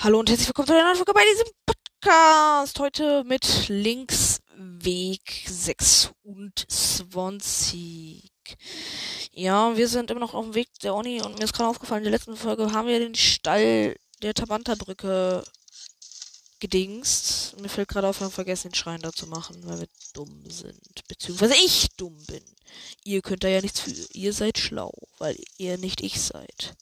Hallo 0.00 0.20
und 0.20 0.30
herzlich 0.30 0.46
willkommen 0.46 0.68
zu 0.68 0.74
einer 0.74 0.84
neuen 0.84 0.94
Folge 0.94 1.12
bei 1.12 1.24
diesem 1.32 1.48
Podcast. 1.66 2.78
Heute 2.78 3.24
mit 3.24 3.68
Linksweg 3.68 5.44
26. 5.44 8.30
Ja, 9.32 9.76
wir 9.76 9.88
sind 9.88 10.12
immer 10.12 10.20
noch 10.20 10.34
auf 10.34 10.44
dem 10.44 10.54
Weg 10.54 10.68
der 10.84 10.94
Uni 10.94 11.20
und 11.20 11.38
mir 11.38 11.44
ist 11.44 11.52
gerade 11.52 11.68
aufgefallen, 11.68 12.04
in 12.04 12.06
der 12.12 12.12
letzten 12.12 12.36
Folge 12.36 12.70
haben 12.70 12.86
wir 12.86 13.00
den 13.00 13.16
Stall 13.16 13.96
der 14.22 14.34
Tabanta-Brücke 14.34 15.42
gedingst. 16.60 17.60
mir 17.60 17.68
fällt 17.68 17.88
gerade 17.88 18.06
auf, 18.06 18.20
wir 18.20 18.26
haben 18.26 18.32
vergessen, 18.32 18.68
den 18.68 18.76
Schrein 18.76 19.00
da 19.00 19.10
zu 19.10 19.26
machen, 19.26 19.56
weil 19.64 19.80
wir 19.80 19.88
dumm 20.12 20.48
sind. 20.48 21.08
Beziehungsweise 21.08 21.54
ich 21.54 21.88
dumm 21.96 22.16
bin. 22.26 22.44
Ihr 23.02 23.20
könnt 23.20 23.42
da 23.42 23.48
ja 23.48 23.60
nichts 23.60 23.80
für. 23.80 23.90
Ihr 24.12 24.32
seid 24.32 24.58
schlau, 24.58 24.92
weil 25.18 25.36
ihr 25.56 25.76
nicht 25.76 26.02
ich 26.02 26.20
seid. 26.20 26.76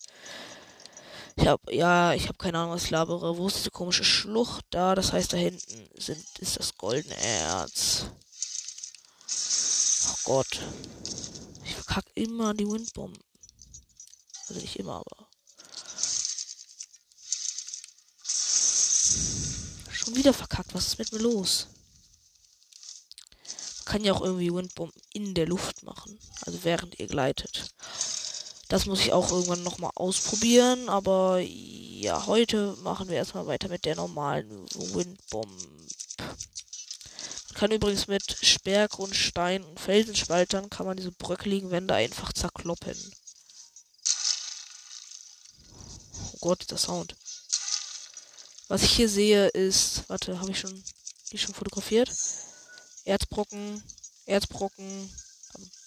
Ich 1.38 1.46
hab, 1.46 1.70
ja, 1.70 2.14
ich 2.14 2.28
habe 2.28 2.38
keine 2.38 2.58
Ahnung, 2.58 2.72
was 2.72 2.84
ich 2.84 2.90
labere. 2.90 3.36
Wo 3.36 3.46
ist 3.46 3.58
diese 3.58 3.70
komische 3.70 4.04
Schlucht 4.04 4.64
da? 4.70 4.94
Das 4.94 5.12
heißt, 5.12 5.32
da 5.34 5.36
hinten 5.36 5.90
sind, 6.00 6.24
ist 6.38 6.58
das 6.58 6.77
goldene 6.77 7.16
Erz. 7.16 8.06
Oh 10.08 10.14
Gott. 10.24 10.60
Ich 11.64 11.74
verkacke 11.74 12.10
immer 12.14 12.54
die 12.54 12.66
Windbomben. 12.66 13.22
Also 14.48 14.60
nicht 14.60 14.77
immer, 14.77 14.94
aber. 14.94 15.28
Schon 19.91 20.16
wieder 20.16 20.32
verkackt. 20.32 20.74
Was 20.74 20.86
ist 20.86 20.98
mit 20.98 21.12
mir 21.12 21.18
los? 21.18 21.66
Man 23.78 23.84
kann 23.84 24.05
ja 24.05 24.14
auch 24.14 24.22
irgendwie 24.22 24.52
Windbomben 24.52 25.00
in 25.12 25.34
der 25.34 25.46
Luft 25.46 25.82
machen. 25.82 26.18
Also 26.46 26.64
während 26.64 26.98
ihr 26.98 27.08
gleitet. 27.08 27.74
Das 28.69 28.87
muss 28.87 29.01
ich 29.01 29.12
auch 29.12 29.30
irgendwann 29.30 29.62
nochmal 29.62 29.93
ausprobieren. 29.95 30.88
Aber 30.88 31.38
ja, 31.41 32.27
heute 32.27 32.77
machen 32.83 33.08
wir 33.08 33.17
erstmal 33.17 33.47
weiter 33.47 33.69
mit 33.69 33.84
der 33.84 33.97
normalen 33.97 34.67
Windbomb. 34.75 35.69
Man 36.19 37.55
kann 37.55 37.70
übrigens 37.70 38.06
mit 38.06 38.36
Sperrgrundstein 38.42 39.64
und 39.64 39.81
Felsenspaltern 39.81 40.69
kann 40.69 40.86
man 40.86 40.97
diese 40.97 41.12
bröckeligen 41.12 41.70
Wände 41.70 41.95
einfach 41.95 42.33
zerkloppen. 42.33 42.97
Oh 46.33 46.39
Gott, 46.41 46.70
der 46.70 46.78
Sound. 46.78 47.17
Was 48.69 48.83
ich 48.83 48.91
hier 48.91 49.08
sehe 49.08 49.47
ist, 49.48 50.08
warte, 50.08 50.41
habe 50.41 50.51
ich 50.51 50.58
schon, 50.58 50.83
die 51.30 51.39
schon 51.39 51.55
fotografiert? 51.55 52.12
Erzbrocken, 53.05 53.83
Erzbrocken, 54.27 55.08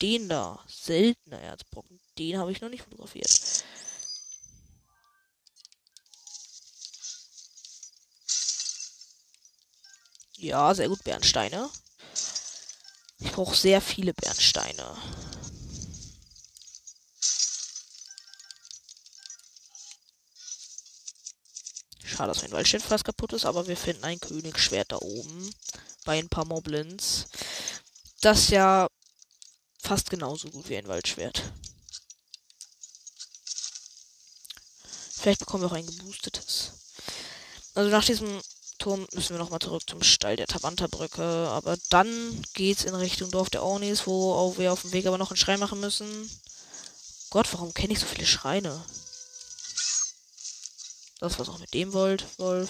den 0.02 0.30
da, 0.30 0.64
seltener 0.68 1.40
Erzbrocken, 1.40 2.00
den 2.18 2.38
habe 2.38 2.52
ich 2.52 2.62
noch 2.62 2.70
nicht 2.70 2.84
fotografiert. 2.84 3.64
Ja, 10.38 10.74
sehr 10.74 10.88
gut, 10.88 11.04
Bernsteine. 11.04 11.70
Ich 13.20 13.34
brauche 13.34 13.56
sehr 13.56 13.82
viele 13.82 14.14
Bernsteine. 14.14 14.96
Schade, 22.06 22.34
dass 22.34 22.42
mein 22.42 22.52
Waldstein 22.52 22.80
fast 22.80 23.04
kaputt 23.04 23.34
ist, 23.34 23.46
aber 23.46 23.68
wir 23.68 23.76
finden 23.76 24.06
ein 24.06 24.20
Königsschwert 24.20 24.94
da 24.94 24.98
oben. 24.98 25.54
Bei 26.06 26.18
ein 26.18 26.30
paar 26.30 26.46
Moblins. 26.46 27.28
Das 28.22 28.50
ja 28.50 28.88
fast 29.90 30.12
genauso 30.12 30.52
gut 30.52 30.70
wie 30.70 30.78
ein 30.78 30.88
Waldschwert. 30.88 31.42
Vielleicht 35.18 35.40
bekommen 35.40 35.64
wir 35.64 35.68
auch 35.68 35.76
ein 35.76 35.88
geboostetes. 35.88 36.74
Also 37.74 37.90
nach 37.90 38.06
diesem 38.06 38.40
Turm 38.78 39.08
müssen 39.14 39.32
wir 39.32 39.40
nochmal 39.40 39.58
zurück 39.58 39.82
zum 39.90 40.04
Stall 40.04 40.36
der 40.36 40.46
Tabanta-Brücke. 40.46 41.24
Aber 41.24 41.76
dann 41.90 42.08
geht's 42.54 42.84
in 42.84 42.94
Richtung 42.94 43.32
Dorf 43.32 43.50
der 43.50 43.64
Ornis, 43.64 44.06
wo 44.06 44.56
wir 44.60 44.72
auf 44.72 44.84
dem 44.84 44.92
Weg 44.92 45.08
aber 45.08 45.18
noch 45.18 45.32
einen 45.32 45.38
Schrein 45.38 45.60
machen 45.60 45.80
müssen. 45.80 46.08
Gott, 47.32 47.52
warum 47.52 47.74
kenne 47.74 47.94
ich 47.94 48.00
so 48.00 48.06
viele 48.06 48.28
Schreine? 48.28 48.86
Das 51.20 51.40
was 51.40 51.50
auch 51.50 51.58
mit 51.58 51.74
dem 51.74 51.94
wollt, 51.94 52.28
Wolf. 52.38 52.70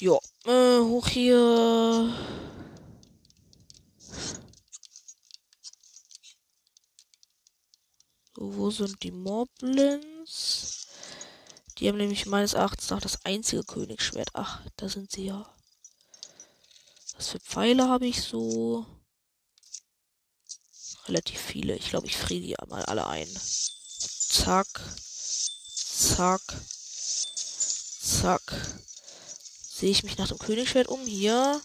Ja, 0.00 0.18
äh, 0.46 0.78
hoch 0.78 1.08
hier. 1.08 2.16
So, 8.34 8.56
wo 8.56 8.70
sind 8.70 9.02
die 9.02 9.10
Moblins? 9.10 10.86
Die 11.76 11.86
haben 11.86 11.98
nämlich 11.98 12.24
meines 12.24 12.54
Erachtens 12.54 12.88
nach 12.88 13.02
das 13.02 13.26
einzige 13.26 13.62
Königsschwert. 13.62 14.30
Ach, 14.32 14.62
da 14.76 14.88
sind 14.88 15.12
sie 15.12 15.26
ja. 15.26 15.46
Was 17.16 17.28
für 17.28 17.40
Pfeile 17.40 17.86
habe 17.86 18.06
ich 18.06 18.22
so? 18.22 18.86
Relativ 21.08 21.38
viele. 21.38 21.76
Ich 21.76 21.90
glaube, 21.90 22.06
ich 22.06 22.16
friere 22.16 22.40
die 22.40 22.56
mal 22.68 22.86
alle 22.86 23.06
ein. 23.06 23.28
Zack. 23.28 24.80
Zack. 25.68 26.40
Zack 28.00 28.79
sehe 29.80 29.90
ich 29.90 30.02
mich 30.02 30.18
nach 30.18 30.28
dem 30.28 30.38
Königsschwert 30.38 30.88
um. 30.88 31.04
Hier 31.06 31.60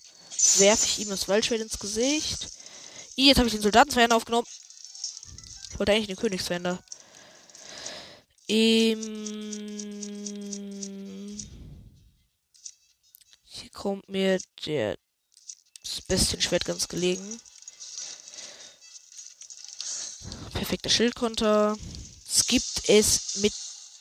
werfe 0.58 0.86
ich 0.86 1.00
ihm 1.00 1.10
das 1.10 1.28
Waldschwert 1.28 1.60
ins 1.62 1.78
Gesicht. 1.80 2.48
I, 3.18 3.28
jetzt 3.28 3.38
habe 3.38 3.48
ich 3.48 3.54
den 3.54 3.62
Soldatenzwender 3.62 4.16
aufgenommen. 4.16 4.48
Ich 5.72 5.80
wollte 5.80 5.92
eigentlich 5.92 6.08
den 6.08 6.16
Königswender. 6.16 6.82
Ähm, 8.48 9.06
hier 13.44 13.70
kommt 13.72 14.08
mir 14.08 14.40
der 14.66 14.98
das 15.82 16.02
Bestienschwert 16.02 16.64
ganz 16.66 16.88
gelegen. 16.88 17.42
Perfekter 20.54 20.90
Schildkonter. 20.90 21.78
Es 22.28 22.48
gibt 22.48 22.88
es 22.90 23.36
mit 23.38 23.54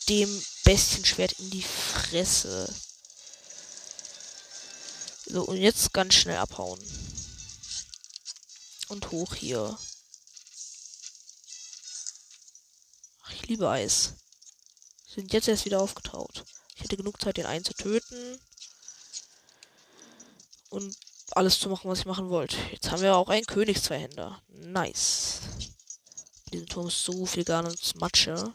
dem 0.09 0.45
Bestienschwert 0.65 1.33
in 1.33 1.51
die 1.51 1.63
Fresse. 1.63 2.73
So, 5.35 5.43
und 5.43 5.57
jetzt 5.57 5.93
ganz 5.93 6.15
schnell 6.15 6.37
abhauen. 6.37 6.79
Und 8.87 9.11
hoch 9.11 9.35
hier. 9.35 9.77
Ach, 13.21 13.33
ich 13.33 13.49
liebe 13.49 13.69
Eis. 13.69 14.13
Sind 15.09 15.33
jetzt 15.33 15.49
erst 15.49 15.65
wieder 15.65 15.81
aufgetaut. 15.81 16.45
Ich 16.77 16.83
hätte 16.83 16.97
genug 16.97 17.21
Zeit, 17.21 17.37
den 17.37 17.47
einen 17.47 17.65
zu 17.65 17.75
töten. 17.75 18.41
Und 20.69 20.97
alles 21.33 21.59
zu 21.59 21.69
machen, 21.69 21.91
was 21.91 21.99
ich 21.99 22.07
machen 22.07 22.31
wollte. 22.31 22.57
Jetzt 22.71 22.93
haben 22.93 23.03
wir 23.03 23.17
auch 23.17 23.29
einen 23.29 23.45
Königszweihänder. 23.45 24.41
Nice. 24.47 25.41
Diesen 26.53 26.69
Turm 26.69 26.87
ist 26.87 27.03
so 27.03 27.27
viel 27.27 27.43
gar 27.43 27.65
nichts 27.65 27.97
Matsche. 27.97 28.55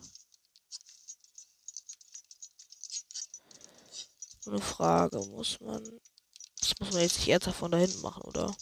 Eine 4.46 4.62
Frage, 4.62 5.20
muss 5.26 5.60
man 5.60 6.00
muss 6.80 6.92
man 6.92 7.02
jetzt 7.02 7.18
nicht 7.18 7.28
ernsthaft 7.28 7.60
von 7.60 7.72
da 7.72 7.78
hinten 7.78 8.02
machen, 8.02 8.24
oder? 8.24 8.56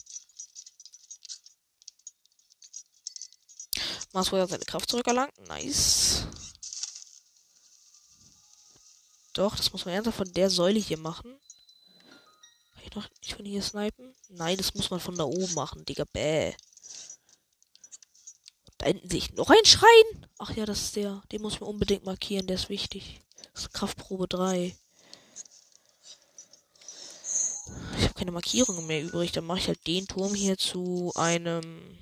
Masro 4.14 4.38
hat 4.38 4.50
seine 4.50 4.66
Kraft 4.66 4.90
zurückerlangt. 4.90 5.38
Nice. 5.48 6.26
Doch, 9.34 9.56
das 9.56 9.72
muss 9.72 9.86
man 9.86 9.94
ernsthaft 9.94 10.18
von 10.18 10.34
der 10.34 10.50
Säule 10.50 10.80
hier 10.80 10.98
machen. 10.98 11.40
Kann 12.74 12.84
ich 12.84 12.96
noch 12.96 13.08
nicht 13.22 13.36
von 13.36 13.46
hier 13.46 13.62
snipen? 13.62 14.16
Nein, 14.30 14.58
das 14.58 14.74
muss 14.74 14.90
man 14.90 15.00
von 15.00 15.16
da 15.16 15.24
oben 15.26 15.54
machen, 15.54 15.86
Digga. 15.86 16.06
Bäh. 16.12 16.56
Da 18.80 18.88
hinten 18.88 19.10
sehe 19.10 19.20
ich 19.20 19.34
noch 19.34 19.50
ein 19.50 19.66
Schrein. 19.66 20.28
Ach 20.40 20.56
ja, 20.56 20.66
das 20.66 20.82
ist 20.82 20.96
der. 20.96 21.22
Den 21.32 21.42
muss 21.42 21.60
man 21.60 21.70
unbedingt 21.70 22.06
markieren, 22.06 22.48
der 22.48 22.56
ist 22.56 22.70
wichtig. 22.70 23.22
Das 23.54 23.64
ist 23.64 23.74
Kraftprobe 23.74 24.28
3. 24.28 24.76
Ich 27.98 28.04
habe 28.04 28.07
keine 28.18 28.32
Markierungen 28.32 28.86
mehr 28.88 29.04
übrig. 29.04 29.32
Dann 29.32 29.46
mache 29.46 29.60
ich 29.60 29.68
halt 29.68 29.86
den 29.88 30.08
Turm 30.08 30.34
hier 30.34 30.58
zu 30.58 31.14
einem 31.16 31.98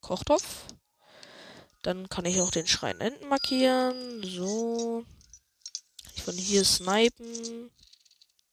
Kochtopf. 0.00 0.64
Dann 1.82 2.08
kann 2.08 2.24
ich 2.26 2.40
auch 2.40 2.50
den 2.50 2.66
Schrein 2.66 3.00
hinten 3.00 3.28
markieren. 3.28 4.22
So. 4.22 5.04
Ich 6.14 6.22
von 6.22 6.36
hier 6.36 6.64
snipen. 6.64 7.70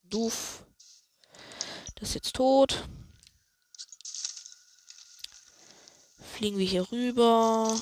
Doof. 0.03 0.63
Das 1.95 2.09
ist 2.09 2.15
jetzt 2.15 2.35
tot. 2.35 2.87
Fliegen 6.33 6.57
wir 6.57 6.65
hier 6.65 6.91
rüber. 6.91 7.77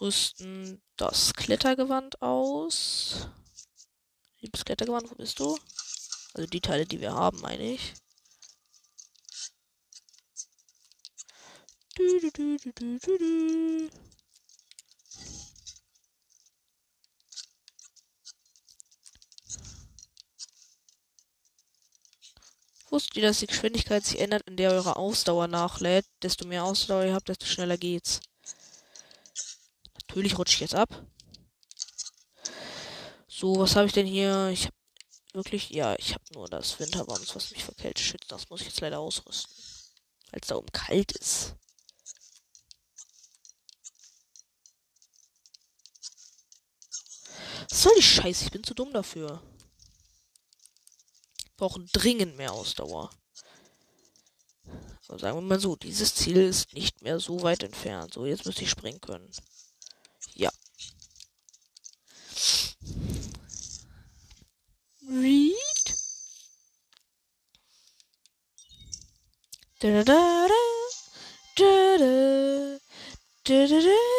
rüsten 0.00 0.80
das 1.00 1.32
Klettergewand 1.32 2.20
aus. 2.20 3.26
Liebes 4.40 4.64
Klettergewand, 4.64 5.10
wo 5.10 5.14
bist 5.14 5.38
du? 5.38 5.58
Also 6.34 6.46
die 6.46 6.60
Teile, 6.60 6.84
die 6.84 7.00
wir 7.00 7.14
haben, 7.14 7.40
meine 7.40 7.72
ich. 7.72 7.94
Du, 11.96 12.30
du, 12.30 12.56
du. 12.58 13.90
Wusstet 22.90 23.16
ihr, 23.16 23.22
dass 23.22 23.38
die 23.38 23.46
Geschwindigkeit 23.46 24.04
sich 24.04 24.18
ändert, 24.18 24.42
in 24.46 24.56
der 24.56 24.72
eure 24.72 24.96
Ausdauer 24.96 25.46
nachlädt? 25.46 26.04
Desto 26.22 26.46
mehr 26.46 26.64
Ausdauer 26.64 27.04
ihr 27.04 27.14
habt, 27.14 27.28
desto 27.28 27.46
schneller 27.46 27.78
geht's. 27.78 28.20
Natürlich 30.10 30.38
rutsche 30.38 30.54
ich 30.54 30.60
jetzt 30.60 30.74
ab. 30.74 31.06
So, 33.28 33.58
was 33.58 33.76
habe 33.76 33.86
ich 33.86 33.92
denn 33.92 34.06
hier? 34.06 34.50
Ich 34.52 34.66
habe 34.66 34.74
wirklich, 35.32 35.70
ja, 35.70 35.94
ich 35.98 36.14
habe 36.14 36.24
nur 36.34 36.48
das 36.48 36.78
Winterbams, 36.78 37.34
was 37.34 37.50
mich 37.52 37.64
vor 37.64 37.74
Kälte 37.74 38.02
schützt. 38.02 38.30
Das 38.30 38.50
muss 38.50 38.60
ich 38.60 38.66
jetzt 38.66 38.80
leider 38.80 39.00
ausrüsten. 39.00 39.52
Weil 40.30 40.40
es 40.42 40.48
da 40.48 40.56
oben 40.56 40.72
kalt 40.72 41.12
ist. 41.12 41.54
Was 47.70 47.82
soll 47.82 47.92
die 47.96 48.02
Scheiße? 48.02 48.44
Ich 48.44 48.50
bin 48.50 48.64
zu 48.64 48.74
dumm 48.74 48.92
dafür 48.92 49.42
brauchen 51.60 51.86
dringend 51.92 52.38
mehr 52.38 52.52
Ausdauer. 52.52 53.10
Aber 55.08 55.18
sagen 55.18 55.36
wir 55.36 55.42
mal 55.42 55.60
so, 55.60 55.76
dieses 55.76 56.14
Ziel 56.14 56.38
ist 56.38 56.72
nicht 56.72 57.02
mehr 57.02 57.20
so 57.20 57.42
weit 57.42 57.62
entfernt. 57.62 58.14
So, 58.14 58.24
jetzt 58.24 58.46
müsste 58.46 58.62
ich 58.62 58.70
springen 58.70 59.00
können. 59.00 59.30
Ja. 60.34 60.50
Read. 65.06 65.54
Da 69.82 69.88
da 69.88 70.04
da 70.04 70.48
da 71.56 71.98
da 71.98 72.06
da 73.44 73.68
da 73.68 73.80
da 73.80 74.10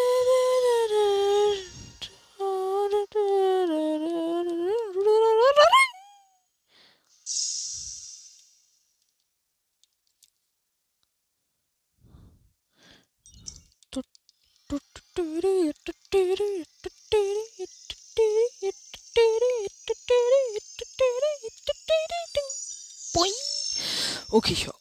Okay, 24.33 24.53
ich 24.53 24.65
hör 24.65 24.73
auf. 24.75 24.80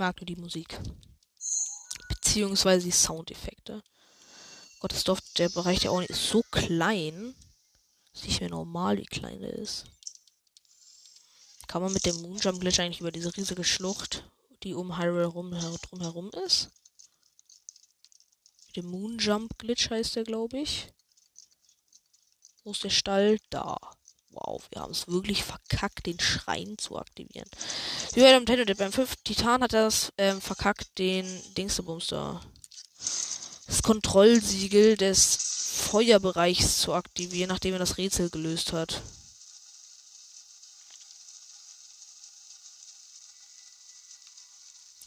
mag 0.00 0.20
nur 0.20 0.26
die 0.26 0.36
Musik. 0.36 0.80
Beziehungsweise 2.08 2.86
die 2.86 2.90
Soundeffekte. 2.90 3.84
Gott, 4.80 4.92
das 4.92 5.04
Dorf, 5.04 5.20
der 5.36 5.50
Bereich 5.50 5.80
der 5.80 5.92
Uni 5.92 6.06
ist 6.06 6.28
so 6.28 6.42
klein. 6.50 7.36
Ist 8.12 8.24
nicht 8.24 8.40
mehr 8.40 8.50
normal, 8.50 8.98
wie 8.98 9.04
klein 9.04 9.40
der 9.40 9.52
ist. 9.52 9.84
Kann 11.68 11.82
man 11.82 11.92
mit 11.92 12.04
dem 12.06 12.16
Moonjump 12.22 12.60
Glitch 12.60 12.80
eigentlich 12.80 13.00
über 13.00 13.12
diese 13.12 13.36
riesige 13.36 13.62
Schlucht, 13.62 14.24
die 14.64 14.74
um 14.74 14.98
Hyrule 14.98 15.26
rum, 15.26 15.50
drum 15.50 16.00
herum 16.00 16.30
ist? 16.46 16.70
Mit 18.66 18.76
dem 18.76 18.86
Moonjump 18.86 19.56
Glitch 19.58 19.90
heißt 19.90 20.16
der, 20.16 20.24
glaube 20.24 20.58
ich. 20.58 20.88
Wo 22.64 22.72
ist 22.72 22.82
der 22.82 22.90
Stall? 22.90 23.38
Da. 23.50 23.78
Wow, 24.50 24.62
wir 24.70 24.82
haben 24.82 24.90
es 24.90 25.06
wirklich 25.06 25.44
verkackt, 25.44 26.06
den 26.06 26.18
Schrein 26.18 26.76
zu 26.76 26.98
aktivieren. 26.98 27.48
Wie 28.14 28.20
bei 28.20 28.32
dem 28.32 28.42
Nintendo 28.42 28.74
beim 28.74 28.92
5 28.92 29.16
Titan 29.22 29.62
hat 29.62 29.74
er 29.74 29.84
das 29.84 30.12
ähm, 30.18 30.40
verkackt, 30.40 30.98
den 30.98 31.24
Dingsterbumster. 31.54 32.40
Das 33.68 33.82
Kontrollsiegel 33.84 34.96
des 34.96 35.36
Feuerbereichs 35.36 36.78
zu 36.78 36.94
aktivieren, 36.94 37.48
nachdem 37.48 37.74
er 37.74 37.78
das 37.78 37.96
Rätsel 37.96 38.28
gelöst 38.28 38.72
hat. 38.72 39.00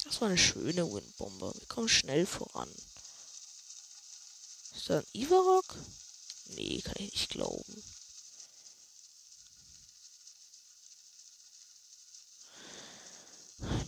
Das 0.05 0.21
war 0.21 0.29
eine 0.29 0.37
schöne 0.37 0.89
Windbombe. 0.89 1.51
Wir 1.53 1.67
kommen 1.67 1.89
schnell 1.89 2.25
voran. 2.25 2.69
Ist 4.73 4.89
da 4.89 4.99
ein 4.99 5.05
Ivarok? 5.11 5.75
Nee, 6.55 6.81
kann 6.81 6.95
ich 6.97 7.11
nicht 7.11 7.29
glauben. 7.29 7.83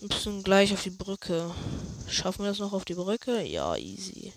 Müssen 0.02 0.44
gleich 0.44 0.74
auf 0.74 0.84
die 0.84 0.90
Brücke. 0.90 1.54
Schaffen 2.08 2.44
wir 2.44 2.50
das 2.50 2.60
noch 2.60 2.74
auf 2.74 2.86
die 2.86 2.94
Brücke? 2.96 3.42
Ja, 3.42 3.76
easy. 3.76 4.34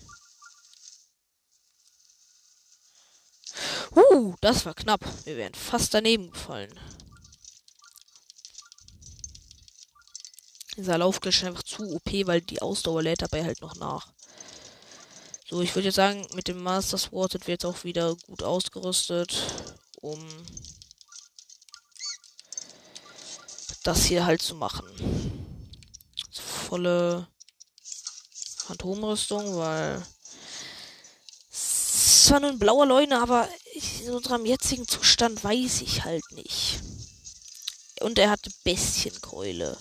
Uh, 3.95 4.35
das 4.41 4.65
war 4.65 4.73
knapp. 4.73 5.01
Wir 5.25 5.37
wären 5.37 5.53
fast 5.53 5.93
daneben 5.93 6.31
gefallen. 6.31 6.79
Dieser 10.77 10.97
Laufglitch 10.97 11.41
ist 11.41 11.47
einfach 11.47 11.63
zu 11.63 11.83
OP, 11.93 12.11
weil 12.25 12.41
die 12.41 12.61
Ausdauer 12.61 13.03
lädt 13.03 13.21
dabei 13.21 13.43
halt 13.43 13.61
noch 13.61 13.75
nach. 13.75 14.13
So, 15.49 15.61
ich 15.61 15.75
würde 15.75 15.87
jetzt 15.87 15.95
sagen, 15.95 16.27
mit 16.35 16.47
dem 16.47 16.61
Master 16.61 16.97
Sword 16.97 17.31
sind 17.31 17.47
wir 17.47 17.55
jetzt 17.55 17.65
auch 17.65 17.83
wieder 17.83 18.15
gut 18.27 18.43
ausgerüstet, 18.43 19.35
um 19.95 20.19
das 23.83 24.05
hier 24.05 24.25
halt 24.25 24.41
zu 24.41 24.55
machen. 24.55 24.85
Volle 26.69 27.27
Phantomrüstung, 28.67 29.57
weil 29.57 30.05
es 31.51 32.25
zwar 32.25 32.41
nur 32.41 32.51
ein 32.51 32.59
blauer 32.59 32.85
Leune, 32.85 33.19
aber 33.19 33.49
in 34.03 34.11
unserem 34.11 34.45
jetzigen 34.45 34.87
Zustand 34.87 35.43
weiß 35.43 35.81
ich 35.81 36.03
halt 36.03 36.23
nicht. 36.33 36.79
Und 38.01 38.19
er 38.19 38.29
hatte 38.29 38.51
Bestienkeule. 38.63 39.75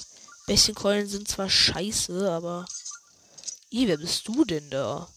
Bestienkeulen 0.47 1.07
sind 1.07 1.29
zwar 1.29 1.51
scheiße, 1.51 2.33
aber. 2.33 2.65
Ih, 3.69 3.87
wer 3.87 3.99
bist 3.99 4.27
du 4.27 4.47
denn 4.47 4.71
da? 4.71 5.11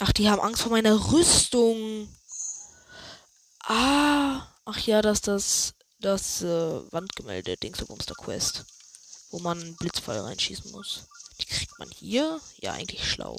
Ach, 0.00 0.12
die 0.12 0.28
haben 0.30 0.40
Angst 0.40 0.62
vor 0.62 0.70
meiner 0.70 1.10
Rüstung. 1.12 2.08
Ah, 3.64 4.46
ach 4.64 4.78
ja, 4.86 5.02
das 5.02 5.20
das 5.20 5.74
das 6.00 6.42
äh, 6.42 6.92
Wandgemälde 6.92 7.56
Dingsbumster 7.56 8.14
Quest, 8.14 8.64
wo 9.30 9.40
man 9.40 9.74
Blitzpfeil 9.76 10.20
reinschießen 10.20 10.70
muss. 10.70 11.08
Die 11.40 11.46
kriegt 11.46 11.78
man 11.78 11.90
hier? 11.90 12.40
Ja, 12.58 12.72
eigentlich 12.72 13.10
schlau. 13.10 13.36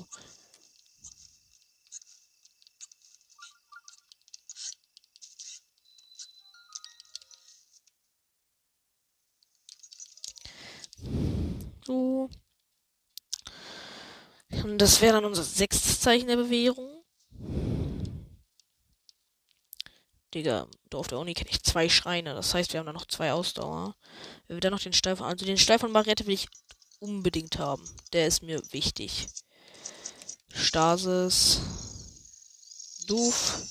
So. 11.86 12.30
Das 14.78 15.02
wäre 15.02 15.14
dann 15.14 15.26
unser 15.26 15.44
sechstes 15.44 16.00
Zeichen 16.00 16.28
der 16.28 16.38
Bewährung. 16.38 17.04
Digga, 20.34 20.68
Dorf 20.90 21.08
der 21.08 21.20
Uni 21.20 21.34
kenne 21.34 21.50
ich 21.50 21.64
zwei 21.64 21.90
Schreine. 21.90 22.34
Das 22.36 22.54
heißt, 22.54 22.74
wir 22.74 22.80
haben 22.80 22.88
da 22.88 22.94
noch 22.94 23.08
zwei 23.08 23.32
Ausdauer. 23.34 23.96
Wenn 24.48 24.58
wir 24.58 24.62
dann 24.62 24.74
noch 24.74 24.82
den 24.82 24.94
Stein 24.94 25.18
von, 25.18 25.26
also 25.26 25.46
den 25.46 25.58
Stein 25.58 25.80
von 25.80 25.92
Mariette 25.92 26.26
will 26.28 26.34
ich 26.34 26.48
unbedingt 27.00 27.58
haben. 27.58 27.84
Der 28.14 28.28
ist 28.28 28.44
mir 28.44 28.62
wichtig. 28.72 29.28
Stasis. 30.54 31.62
Doof. 33.08 33.64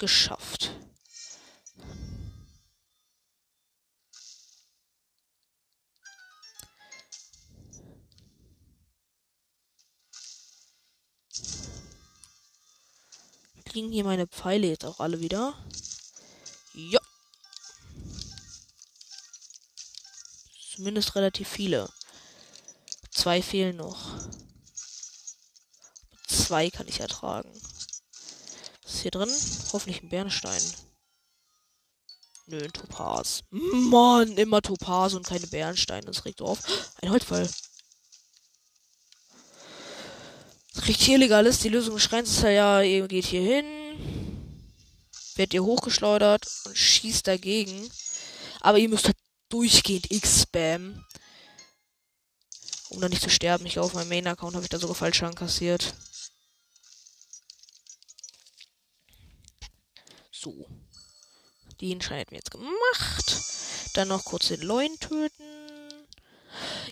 Geschafft. 0.00 0.72
Kriegen 13.64 13.92
hier 13.92 14.02
meine 14.02 14.26
Pfeile 14.26 14.66
jetzt 14.66 14.84
auch 14.84 14.98
alle 14.98 15.20
wieder? 15.20 15.54
Ja. 16.74 16.98
Zumindest 20.74 21.14
relativ 21.14 21.48
viele. 21.48 21.88
Zwei 23.12 23.40
fehlen 23.40 23.76
noch. 23.76 24.18
Zwei 26.26 26.68
kann 26.70 26.88
ich 26.88 26.98
ertragen. 26.98 27.49
Ist 29.00 29.04
hier 29.04 29.12
drin? 29.12 29.30
Hoffentlich 29.72 30.02
ein 30.02 30.10
Bernstein. 30.10 30.62
Nö, 32.44 32.62
ein 32.62 32.70
Topaz. 32.70 33.44
Mann, 33.48 34.36
immer 34.36 34.60
Topaz 34.60 35.14
und 35.14 35.26
keine 35.26 35.46
Bernsteine. 35.46 36.04
Das 36.04 36.26
regt 36.26 36.42
auf. 36.42 36.58
Ein 37.00 37.08
Holzfall. 37.08 37.48
Riecht 40.86 41.00
hier 41.00 41.16
illegal 41.16 41.46
ist. 41.46 41.64
Die 41.64 41.70
Lösung 41.70 41.94
des 41.94 42.02
Schreins 42.02 42.28
ist 42.28 42.42
ja, 42.42 42.82
ihr 42.82 43.08
geht 43.08 43.24
hier 43.24 43.40
hin. 43.40 43.64
Werdet 45.36 45.54
ihr 45.54 45.64
hochgeschleudert 45.64 46.46
und 46.66 46.76
schießt 46.76 47.26
dagegen. 47.26 47.90
Aber 48.60 48.76
ihr 48.76 48.90
müsst 48.90 49.06
halt 49.06 49.16
durchgehend 49.48 50.10
X-Spam. 50.10 51.06
Um 52.90 53.00
dann 53.00 53.08
nicht 53.08 53.22
zu 53.22 53.30
sterben. 53.30 53.64
Ich 53.64 53.72
glaube, 53.72 53.86
auf 53.86 53.94
meinem 53.94 54.10
Main-Account 54.10 54.56
habe 54.56 54.66
ich 54.66 54.68
da 54.68 54.78
sogar 54.78 54.94
falsch 54.94 55.22
ankassiert. 55.22 55.94
So. 60.40 60.66
Den 61.82 62.00
Schein 62.00 62.18
hätten 62.18 62.30
wir 62.30 62.38
jetzt 62.38 62.50
gemacht. 62.50 63.92
Dann 63.92 64.08
noch 64.08 64.24
kurz 64.24 64.48
den 64.48 64.62
Leuen 64.62 64.98
töten. 64.98 65.44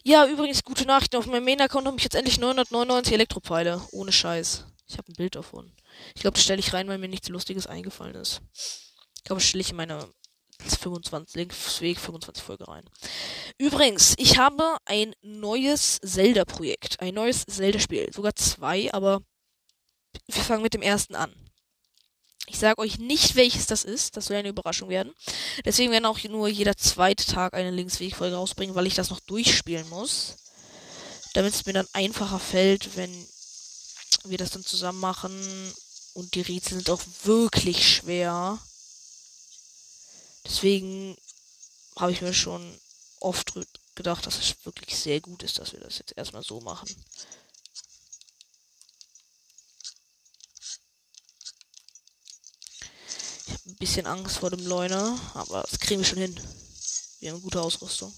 Ja, 0.04 0.26
übrigens, 0.26 0.62
gute 0.62 0.84
Nachricht. 0.84 1.16
Auf 1.16 1.24
meinem 1.24 1.44
Main-Account 1.44 1.86
habe 1.86 1.96
ich 1.96 2.02
jetzt 2.04 2.14
endlich 2.14 2.38
999 2.38 3.14
Elektropfeile. 3.14 3.80
Ohne 3.92 4.12
Scheiß. 4.12 4.66
Ich 4.86 4.98
habe 4.98 5.10
ein 5.10 5.16
Bild 5.16 5.34
davon. 5.34 5.72
Ich 6.14 6.20
glaube, 6.20 6.34
das 6.34 6.44
stelle 6.44 6.60
ich 6.60 6.74
rein, 6.74 6.88
weil 6.88 6.98
mir 6.98 7.08
nichts 7.08 7.30
Lustiges 7.30 7.66
eingefallen 7.66 8.16
ist. 8.16 8.42
Ich 9.16 9.24
glaube, 9.24 9.40
das 9.40 9.48
stelle 9.48 9.62
ich 9.62 9.70
in 9.70 9.76
meine 9.76 10.06
25, 10.60 11.36
Linksweg 11.36 11.98
25 11.98 12.44
Folge 12.44 12.68
rein. 12.68 12.84
Übrigens, 13.56 14.14
ich 14.18 14.36
habe 14.36 14.76
ein 14.84 15.14
neues 15.22 16.00
Zelda-Projekt. 16.02 17.00
Ein 17.00 17.14
neues 17.14 17.46
Zelda-Spiel. 17.46 18.12
Sogar 18.12 18.34
zwei, 18.34 18.92
aber 18.92 19.22
wir 20.26 20.42
fangen 20.42 20.62
mit 20.62 20.74
dem 20.74 20.82
ersten 20.82 21.14
an. 21.14 21.47
Ich 22.48 22.58
sage 22.58 22.80
euch 22.80 22.98
nicht, 22.98 23.34
welches 23.36 23.66
das 23.66 23.84
ist. 23.84 24.16
Das 24.16 24.26
soll 24.26 24.36
eine 24.36 24.48
Überraschung 24.48 24.88
werden. 24.88 25.14
Deswegen 25.64 25.92
werden 25.92 26.06
auch 26.06 26.22
nur 26.24 26.48
jeder 26.48 26.76
zweite 26.76 27.26
Tag 27.26 27.54
eine 27.54 27.70
Linkswegfolge 27.70 28.36
rausbringen, 28.36 28.74
weil 28.74 28.86
ich 28.86 28.94
das 28.94 29.10
noch 29.10 29.20
durchspielen 29.20 29.88
muss. 29.90 30.36
Damit 31.34 31.54
es 31.54 31.66
mir 31.66 31.74
dann 31.74 31.88
einfacher 31.92 32.38
fällt, 32.38 32.96
wenn 32.96 33.28
wir 34.24 34.38
das 34.38 34.50
dann 34.50 34.64
zusammen 34.64 35.00
machen. 35.00 35.74
Und 36.14 36.34
die 36.34 36.40
Rätsel 36.40 36.78
sind 36.78 36.90
auch 36.90 37.02
wirklich 37.24 37.86
schwer. 37.86 38.58
Deswegen 40.44 41.16
habe 41.96 42.12
ich 42.12 42.22
mir 42.22 42.32
schon 42.32 42.80
oft 43.20 43.52
gedacht, 43.94 44.26
dass 44.26 44.38
es 44.38 44.54
wirklich 44.64 44.96
sehr 44.96 45.20
gut 45.20 45.42
ist, 45.42 45.58
dass 45.58 45.72
wir 45.72 45.80
das 45.80 45.98
jetzt 45.98 46.16
erstmal 46.16 46.42
so 46.42 46.60
machen. 46.60 46.88
Bisschen 53.78 54.06
Angst 54.06 54.38
vor 54.38 54.50
dem 54.50 54.66
Leuner, 54.66 55.18
aber 55.34 55.62
das 55.62 55.78
kriegen 55.78 56.00
wir 56.00 56.06
schon 56.06 56.18
hin. 56.18 56.40
Wir 57.20 57.32
haben 57.32 57.42
gute 57.42 57.60
Ausrüstung. 57.60 58.12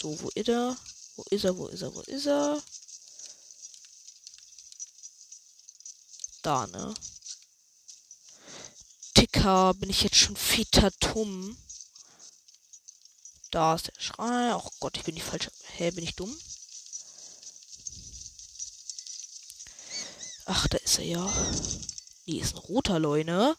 So, 0.00 0.20
wo 0.20 0.28
ist 0.30 0.48
er? 0.48 0.76
Wo 1.16 1.22
ist 1.30 1.44
er? 1.44 1.56
Wo 1.56 1.66
ist 1.68 1.82
er? 1.82 1.94
Wo 1.94 2.00
ist 2.00 2.26
er? 2.26 2.62
Da, 6.42 6.66
ne? 6.66 6.94
Ticker, 9.14 9.74
bin 9.74 9.90
ich 9.90 10.02
jetzt 10.02 10.16
schon 10.16 10.36
fetatum. 10.36 11.56
Da 13.52 13.74
ist 13.74 13.88
der 13.88 14.00
Schrei. 14.00 14.54
Oh 14.56 14.70
Gott, 14.80 14.96
ich 14.96 15.04
bin 15.04 15.14
die 15.14 15.20
falsche. 15.20 15.52
Hä, 15.76 15.90
bin 15.92 16.04
ich 16.04 16.16
dumm? 16.16 16.36
Ach, 20.46 20.66
da 20.68 20.78
ist 20.78 20.98
er 20.98 21.04
ja. 21.04 21.32
Nee, 22.26 22.38
ist 22.40 22.54
ein 22.54 22.58
roter 22.58 22.98
Leune. 22.98 23.56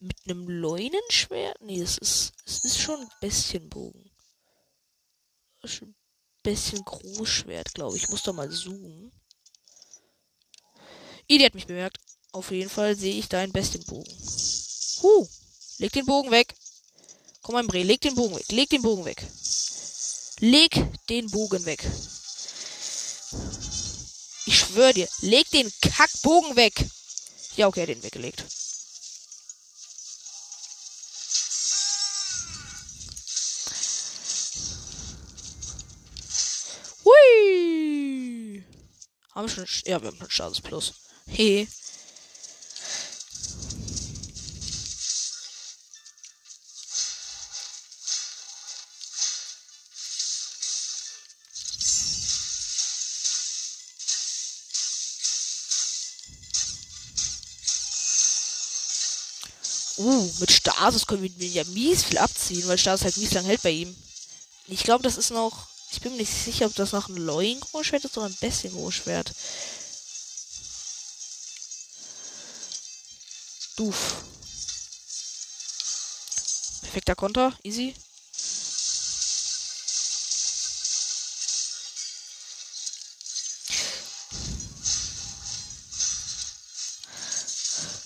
Mit 0.00 0.16
einem 0.24 0.48
Leunenschwert? 0.48 1.60
Nee, 1.60 1.80
es 1.80 1.98
ist, 1.98 2.32
es 2.46 2.64
ist 2.64 2.78
schon 2.78 3.00
ein 3.00 3.10
Bestienbogen. 3.20 4.10
Ein 5.62 5.94
bisschen 6.42 6.84
Großschwert, 6.84 7.74
glaube 7.74 7.96
ich. 7.96 8.04
Ich 8.04 8.08
muss 8.10 8.22
doch 8.22 8.32
mal 8.32 8.50
zoomen. 8.50 9.12
Idi 11.26 11.44
hat 11.44 11.54
mich 11.54 11.66
bemerkt. 11.66 11.98
Auf 12.32 12.50
jeden 12.50 12.70
Fall 12.70 12.94
sehe 12.94 13.18
ich 13.18 13.28
da 13.28 13.40
einen 13.40 13.52
Bestienbogen. 13.52 14.14
Huh. 15.02 15.26
Leg 15.78 15.92
den 15.92 16.06
Bogen 16.06 16.30
weg. 16.30 16.54
Komm, 17.42 17.54
mein 17.54 17.66
Bre, 17.66 17.82
leg 17.82 18.00
den 18.00 18.14
Bogen 18.14 18.36
weg. 18.36 18.46
Leg 18.50 18.70
den 18.70 18.82
Bogen 18.82 19.04
weg. 19.04 19.26
Leg 20.40 20.70
den 21.08 21.30
Bogen 21.30 21.64
weg. 21.64 21.84
Ich 24.46 24.58
schwöre 24.58 24.94
dir, 24.94 25.08
leg 25.20 25.50
den 25.50 25.70
Kackbogen 25.80 26.56
weg. 26.56 26.88
Ja, 27.58 27.66
okay, 27.66 27.86
den 27.86 28.00
weggelegt. 28.04 28.44
Hui! 37.04 38.62
Haben 39.34 39.48
wir 39.48 39.48
schon. 39.48 39.66
Ja, 39.86 40.00
wir 40.00 40.06
haben 40.06 40.18
schon 40.18 40.30
Status 40.30 40.60
Plus. 40.60 40.94
Hey. 41.26 41.66
Mit 60.40 60.50
Stasis 60.50 61.06
können 61.06 61.22
wir 61.22 61.48
ja 61.48 61.64
mies 61.64 62.04
viel 62.04 62.18
abziehen, 62.18 62.66
weil 62.66 62.78
Stasis 62.78 63.04
halt 63.04 63.16
mies 63.16 63.32
lang 63.32 63.44
hält 63.44 63.62
bei 63.62 63.70
ihm. 63.70 63.96
Ich 64.66 64.82
glaube, 64.82 65.02
das 65.02 65.16
ist 65.16 65.30
noch. 65.30 65.68
Ich 65.90 66.00
bin 66.00 66.12
mir 66.12 66.18
nicht 66.18 66.32
sicher, 66.32 66.66
ob 66.66 66.74
das 66.74 66.92
noch 66.92 67.08
ein 67.08 67.16
Loin-Großschwert 67.16 68.04
ist 68.04 68.16
oder 68.18 68.26
ein 68.26 68.36
Bessie-Großschwert. 68.40 69.32
Doof. 73.76 74.24
Perfekter 76.82 77.14
Konter. 77.14 77.56
Easy. 77.62 77.94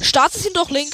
Start 0.01 0.35
ist 0.37 0.45
ihn 0.45 0.53
doch, 0.53 0.69
Link. 0.69 0.93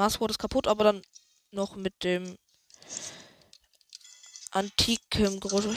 Marsword 0.00 0.30
ist 0.30 0.38
kaputt, 0.38 0.66
aber 0.66 0.84
dann 0.84 1.02
noch 1.50 1.76
mit 1.76 2.04
dem 2.04 2.38
antiken 4.50 5.40
Geräusch. 5.40 5.76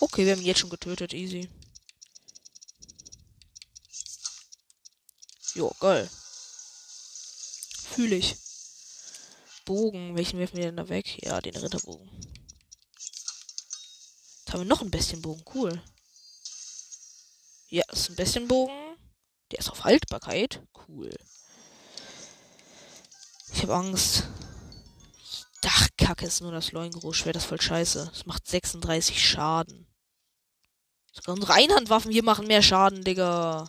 Okay, 0.00 0.26
wir 0.26 0.32
haben 0.32 0.42
jetzt 0.42 0.58
schon 0.58 0.70
getötet, 0.70 1.14
easy. 1.14 1.48
Jo, 5.54 5.72
geil. 5.78 6.10
Fühle 7.94 8.16
ich. 8.16 8.34
Bogen, 9.64 10.16
welchen 10.16 10.40
werfen 10.40 10.56
wir 10.56 10.64
denn 10.64 10.78
da 10.78 10.88
weg? 10.88 11.24
Ja, 11.24 11.40
den 11.40 11.54
Ritterbogen. 11.54 12.10
Jetzt 12.96 14.48
haben 14.48 14.62
wir 14.62 14.64
noch 14.64 14.80
einen 14.80 14.90
Bestienbogen, 14.90 15.44
cool. 15.54 15.80
Ja, 17.68 17.84
ist 17.92 18.10
ein 18.10 18.16
Bestienbogen. 18.16 18.89
Der 19.50 19.58
ist 19.58 19.70
auf 19.70 19.84
Haltbarkeit. 19.84 20.62
Cool. 20.88 21.10
Ich 23.52 23.62
habe 23.62 23.74
Angst. 23.74 24.24
Dachkacke 25.60 26.26
ist 26.26 26.40
nur 26.40 26.52
das 26.52 26.72
Leungroßschwert, 26.72 27.36
das 27.36 27.42
ist 27.42 27.48
voll 27.48 27.60
scheiße. 27.60 28.10
Das 28.12 28.26
macht 28.26 28.48
36 28.48 29.22
Schaden. 29.22 29.86
Sogar 31.12 31.34
unsere 31.34 31.54
Einhandwaffen 31.54 32.12
hier 32.12 32.22
machen 32.22 32.46
mehr 32.46 32.62
Schaden, 32.62 33.04
Digga. 33.04 33.68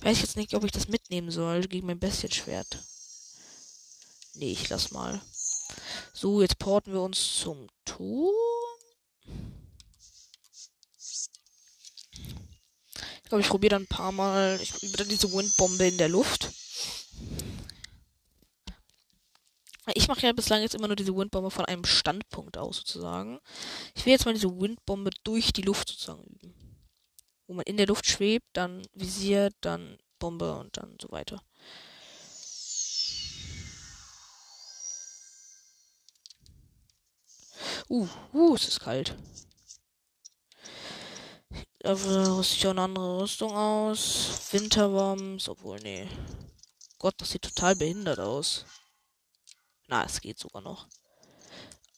Weiß 0.00 0.20
jetzt 0.20 0.36
nicht, 0.36 0.54
ob 0.54 0.64
ich 0.64 0.72
das 0.72 0.88
mitnehmen 0.88 1.30
soll 1.30 1.62
gegen 1.62 1.86
mein 1.86 1.98
Bestienschwert. 1.98 2.78
Nee, 4.34 4.52
ich 4.52 4.68
lass 4.68 4.90
mal. 4.90 5.20
So, 6.12 6.42
jetzt 6.42 6.58
porten 6.58 6.92
wir 6.92 7.00
uns 7.00 7.38
zum 7.38 7.68
Turm. 7.84 8.34
Ich 13.26 13.30
glaube, 13.30 13.42
ich 13.42 13.48
probiere 13.48 13.70
dann 13.70 13.82
ein 13.82 13.88
paar 13.88 14.12
Mal. 14.12 14.56
Ich 14.62 14.70
probiere 14.70 14.98
dann 14.98 15.08
diese 15.08 15.32
Windbombe 15.32 15.88
in 15.88 15.98
der 15.98 16.08
Luft. 16.08 16.48
Ich 19.94 20.06
mache 20.06 20.24
ja 20.24 20.32
bislang 20.32 20.62
jetzt 20.62 20.76
immer 20.76 20.86
nur 20.86 20.94
diese 20.94 21.16
Windbombe 21.16 21.50
von 21.50 21.64
einem 21.64 21.84
Standpunkt 21.84 22.56
aus, 22.56 22.76
sozusagen. 22.76 23.40
Ich 23.96 24.06
will 24.06 24.12
jetzt 24.12 24.26
mal 24.26 24.34
diese 24.34 24.56
Windbombe 24.60 25.10
durch 25.24 25.52
die 25.52 25.62
Luft 25.62 25.88
sozusagen 25.88 26.22
üben. 26.22 26.54
Wo 27.48 27.54
man 27.54 27.64
in 27.64 27.76
der 27.76 27.88
Luft 27.88 28.06
schwebt, 28.06 28.46
dann 28.52 28.86
visiert, 28.94 29.56
dann 29.60 29.98
Bombe 30.20 30.56
und 30.56 30.76
dann 30.76 30.96
so 31.02 31.10
weiter. 31.10 31.42
Uh, 37.88 38.06
uh, 38.32 38.54
es 38.54 38.68
ist 38.68 38.78
kalt. 38.78 39.16
Dafür 41.86 42.36
rüste 42.36 42.56
ich 42.56 42.66
auch 42.66 42.70
eine 42.70 42.82
andere 42.82 43.22
Rüstung 43.22 43.56
aus. 43.56 44.40
Winterworms, 44.50 45.48
obwohl, 45.48 45.78
nee. 45.78 46.08
Gott, 46.98 47.14
das 47.18 47.30
sieht 47.30 47.42
total 47.42 47.76
behindert 47.76 48.18
aus. 48.18 48.66
Na, 49.86 50.04
es 50.04 50.20
geht 50.20 50.36
sogar 50.36 50.62
noch. 50.62 50.88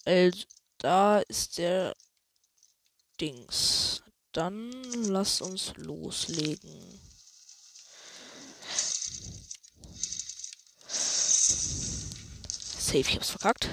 Also, 0.04 0.44
da 0.76 1.20
ist 1.20 1.56
der 1.56 1.96
Dings. 3.18 4.02
Dann 4.32 4.70
lass 5.04 5.40
uns 5.40 5.72
loslegen. 5.76 7.00
Safe, 12.78 12.98
ich 12.98 13.16
hab's 13.16 13.30
verkackt. 13.30 13.70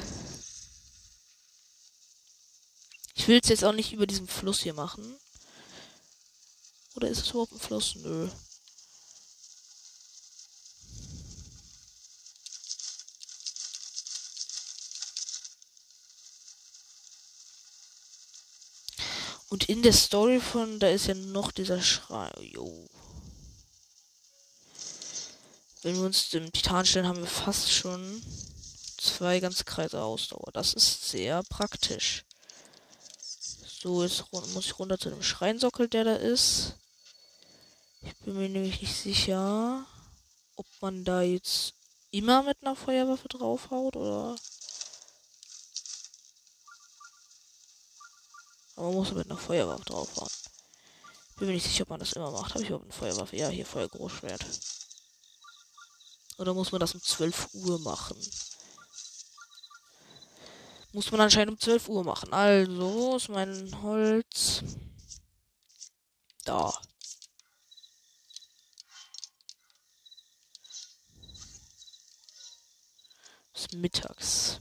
Ich 3.16 3.28
will 3.28 3.42
es 3.44 3.50
jetzt 3.50 3.66
auch 3.66 3.74
nicht 3.74 3.92
über 3.92 4.08
diesen 4.08 4.30
Fluss 4.30 4.62
hier 4.62 4.74
machen. 4.74 5.20
Oder 6.96 7.10
ist 7.10 7.22
es 7.22 7.30
überhaupt 7.32 7.52
ein 7.52 7.60
Fluss? 7.60 7.96
Nö. 7.96 8.30
Und 19.50 19.70
in 19.70 19.84
der 19.84 19.94
Story 19.94 20.40
von, 20.40 20.80
da 20.80 20.90
ist 20.90 21.08
ja 21.08 21.14
noch 21.14 21.52
dieser 21.52 21.82
Schrei. 21.82 22.32
Jo. 22.42 22.90
Wenn 25.82 25.96
wir 25.96 26.04
uns 26.04 26.30
dem 26.30 26.52
Titan 26.52 26.86
stellen, 26.86 27.08
haben 27.08 27.20
wir 27.20 27.28
fast 27.28 27.72
schon 27.72 28.22
zwei 28.98 29.40
ganze 29.40 29.64
Kreise 29.64 30.02
Ausdauer. 30.02 30.52
Das 30.52 30.74
ist 30.74 31.10
sehr 31.10 31.44
praktisch. 31.44 32.26
So, 33.82 34.04
jetzt 34.04 34.26
muss 34.32 34.66
ich 34.66 34.80
runter 34.80 34.98
zu 34.98 35.10
dem 35.10 35.22
Schreinsockel, 35.22 35.88
der 35.88 36.06
da 36.06 36.16
ist. 36.16 36.74
Bin 38.26 38.38
mir 38.38 38.50
nämlich 38.50 38.82
nicht 38.82 38.96
sicher, 38.96 39.86
ob 40.56 40.66
man 40.82 41.04
da 41.06 41.22
jetzt 41.22 41.76
immer 42.10 42.42
mit 42.42 42.58
einer 42.62 42.76
Feuerwaffe 42.76 43.28
draufhaut 43.28 43.96
oder. 43.96 44.36
Aber 48.76 48.88
man 48.88 48.96
muss 48.96 49.14
mit 49.14 49.30
einer 49.30 49.38
Feuerwaffe 49.38 49.86
draufhauen. 49.86 50.32
Bin 51.38 51.50
mir 51.50 51.54
nicht 51.54 51.68
sicher, 51.68 51.84
ob 51.84 51.90
man 51.92 52.00
das 52.00 52.14
immer 52.14 52.32
macht. 52.32 52.56
Habe 52.56 52.64
ich 52.64 52.70
überhaupt 52.70 52.86
eine 52.86 52.94
Feuerwaffe? 52.94 53.36
Ja, 53.36 53.50
hier 53.50 53.66
Feuergroßschwert. 53.66 54.44
Oder 56.40 56.56
muss 56.56 56.72
man 56.72 56.82
das 56.82 56.96
um 56.96 57.02
12 57.04 57.50
Uhr 57.54 57.80
machen? 57.82 58.18
Muss 60.94 61.12
man 61.12 61.22
anscheinend 61.22 61.52
um 61.52 61.60
12 61.60 61.90
Uhr 61.90 62.04
machen. 62.04 62.34
Also, 62.34 63.18
ist 63.18 63.30
mein 63.30 63.84
Holz? 63.84 64.64
Da. 66.44 66.74
Mittags. 73.74 74.60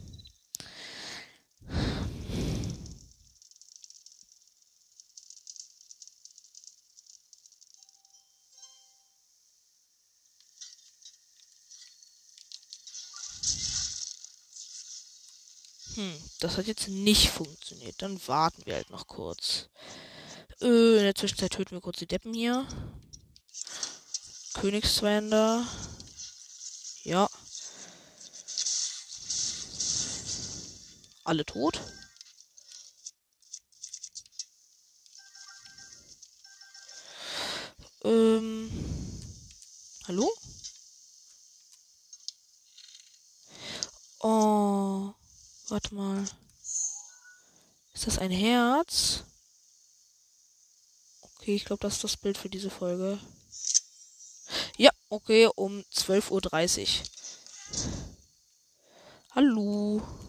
Hm, 15.95 16.12
das 16.40 16.56
hat 16.56 16.67
jetzt 16.67 16.88
nicht 16.88 17.30
funktioniert. 17.30 18.02
Dann 18.02 18.21
warten 18.26 18.62
wir 18.67 18.75
halt 18.75 18.90
noch 18.90 19.06
kurz. 19.06 19.69
Äh, 20.60 20.97
in 20.99 21.04
der 21.04 21.14
Zwischenzeit 21.14 21.52
töten 21.52 21.73
wir 21.73 21.80
kurz 21.80 21.99
die 21.99 22.06
Deppen 22.06 22.34
hier. 22.34 22.67
Königszwander. 24.54 25.67
Alle 31.25 31.45
tot. 31.47 31.80
Ähm. 38.02 38.71
Hallo? 40.06 40.30
Oh. 44.21 45.15
Warte 45.69 45.95
mal. 45.95 46.25
Ist 47.95 48.06
das 48.06 48.19
ein 48.19 48.30
Herz? 48.30 49.25
Okay, 51.23 51.54
ich 51.54 51.65
glaube, 51.65 51.80
das 51.80 51.95
ist 51.95 52.04
das 52.04 52.17
Bild 52.19 52.37
für 52.37 52.50
diese 52.50 52.69
Folge. 52.69 53.19
Ja, 54.76 54.91
okay, 55.08 55.49
um 55.56 55.80
12.30 55.95 57.00
Uhr. 57.00 57.06
Hallo. 59.34 60.24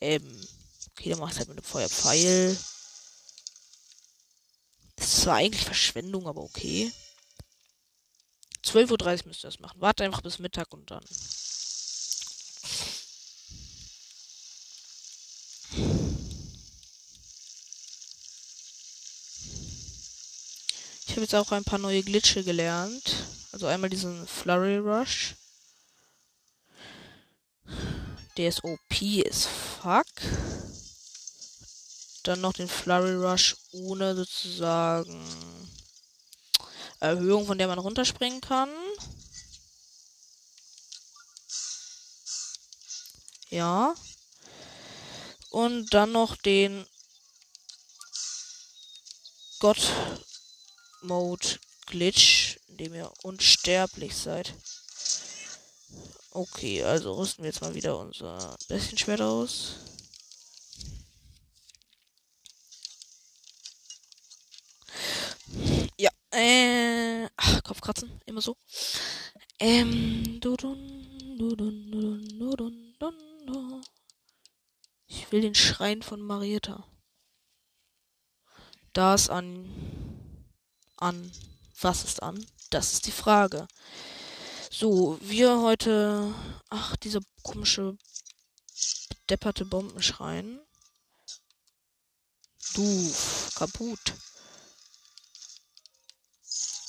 Ähm, 0.00 0.48
okay, 0.90 1.10
dann 1.10 1.18
mach 1.18 1.30
ich 1.30 1.38
halt 1.38 1.48
mit 1.48 1.58
einem 1.58 1.64
Feuerpfeil. 1.64 2.56
Das 4.96 5.06
ist 5.06 5.22
zwar 5.22 5.36
eigentlich 5.36 5.64
Verschwendung, 5.64 6.26
aber 6.26 6.42
okay. 6.42 6.92
12.30 8.64 8.90
Uhr 9.22 9.28
müsst 9.28 9.44
ihr 9.44 9.48
das 9.48 9.60
machen. 9.60 9.80
Warte 9.80 10.04
einfach 10.04 10.20
bis 10.20 10.38
Mittag 10.38 10.72
und 10.72 10.90
dann. 10.90 11.04
Ich 21.06 21.12
habe 21.12 21.22
jetzt 21.22 21.34
auch 21.34 21.52
ein 21.52 21.64
paar 21.64 21.78
neue 21.78 22.02
Glitche 22.02 22.44
gelernt. 22.44 23.16
Also 23.52 23.66
einmal 23.66 23.90
diesen 23.90 24.26
Flurry 24.26 24.76
Rush. 24.76 25.34
Der 28.36 28.48
ist 28.48 28.62
Fuck. 29.88 30.04
Dann 32.24 32.42
noch 32.42 32.52
den 32.52 32.68
Flurry 32.68 33.14
Rush 33.14 33.56
ohne 33.72 34.14
sozusagen 34.14 35.26
Erhöhung, 37.00 37.46
von 37.46 37.56
der 37.56 37.68
man 37.68 37.78
runterspringen 37.78 38.42
kann. 38.42 38.68
Ja. 43.48 43.94
Und 45.48 45.94
dann 45.94 46.12
noch 46.12 46.36
den 46.36 46.86
God 49.58 49.80
Mode 51.00 51.58
Glitch, 51.86 52.58
in 52.66 52.76
dem 52.76 52.94
ihr 52.94 53.10
unsterblich 53.22 54.14
seid. 54.14 54.52
Okay, 56.38 56.84
also 56.84 57.14
rüsten 57.14 57.42
wir 57.42 57.50
jetzt 57.50 57.62
mal 57.62 57.74
wieder 57.74 57.98
unser 57.98 58.56
bisschen 58.68 58.96
Schwert 58.96 59.20
aus. 59.20 59.74
Ja, 65.98 66.10
äh, 66.30 67.26
ach, 67.36 67.64
Kopfkratzen, 67.64 68.20
immer 68.24 68.40
so. 68.40 68.56
Ähm, 69.58 70.38
ich 75.08 75.32
will 75.32 75.40
den 75.40 75.56
Schrein 75.56 76.02
von 76.02 76.20
Marietta. 76.20 76.86
Das 78.92 79.28
an. 79.28 79.68
An. 80.98 81.32
Was 81.80 82.04
ist 82.04 82.22
an? 82.22 82.46
Das 82.70 82.92
ist 82.92 83.08
die 83.08 83.10
Frage. 83.10 83.66
So, 84.80 85.18
wir 85.22 85.60
heute, 85.60 86.32
ach, 86.68 86.94
dieser 86.94 87.18
komische, 87.42 87.98
depperte 89.28 89.64
Bombenschrein. 89.64 90.60
Du, 92.74 93.14
kaputt. 93.56 94.14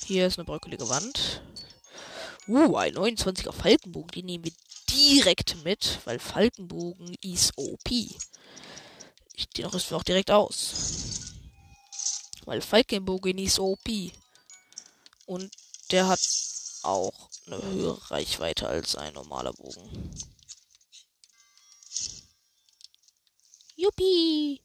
Hier 0.05 0.27
ist 0.27 0.37
eine 0.37 0.45
bröckelige 0.45 0.87
Wand. 0.87 1.41
Uh, 2.47 2.75
ein 2.75 2.93
29er 2.93 3.53
Falkenbogen. 3.53 4.11
Die 4.11 4.21
nehmen 4.21 4.43
wir 4.43 4.53
direkt 4.91 5.63
mit, 5.63 5.97
weil 6.05 6.19
Falkenbogen 6.19 7.15
ist 7.23 7.57
OP. 7.57 7.89
Ich, 7.89 9.49
den 9.57 9.65
rüsten 9.65 9.89
wir 9.89 9.97
auch 9.97 10.03
direkt 10.03 10.29
aus. 10.29 11.33
Weil 12.45 12.61
Falkenbogen 12.61 13.39
ist 13.39 13.57
OP. 13.57 13.89
Und 15.25 15.51
der 15.89 16.07
hat 16.07 16.19
auch 16.83 17.28
eine 17.51 17.63
höhere 17.63 18.11
Reichweite 18.11 18.67
als 18.67 18.95
ein 18.95 19.13
normaler 19.13 19.53
Bogen. 19.53 20.11
Juppie! 23.75 24.61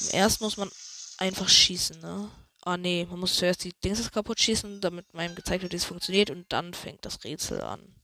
Im 0.00 0.10
ersten 0.10 0.44
muss 0.44 0.56
man 0.56 0.70
einfach 1.18 1.48
schießen, 1.48 2.00
ne? 2.00 2.30
Ah, 2.62 2.76
nee, 2.76 3.06
man 3.08 3.20
muss 3.20 3.36
zuerst 3.36 3.64
die 3.64 3.74
Dings 3.84 4.10
kaputt 4.10 4.40
schießen, 4.40 4.80
damit 4.80 5.12
meinem 5.14 5.34
gezeigt 5.34 5.62
wird, 5.62 5.72
wie 5.72 5.76
es 5.76 5.84
funktioniert 5.84 6.30
und 6.30 6.50
dann 6.52 6.74
fängt 6.74 7.04
das 7.04 7.22
Rätsel 7.24 7.60
an. 7.60 7.94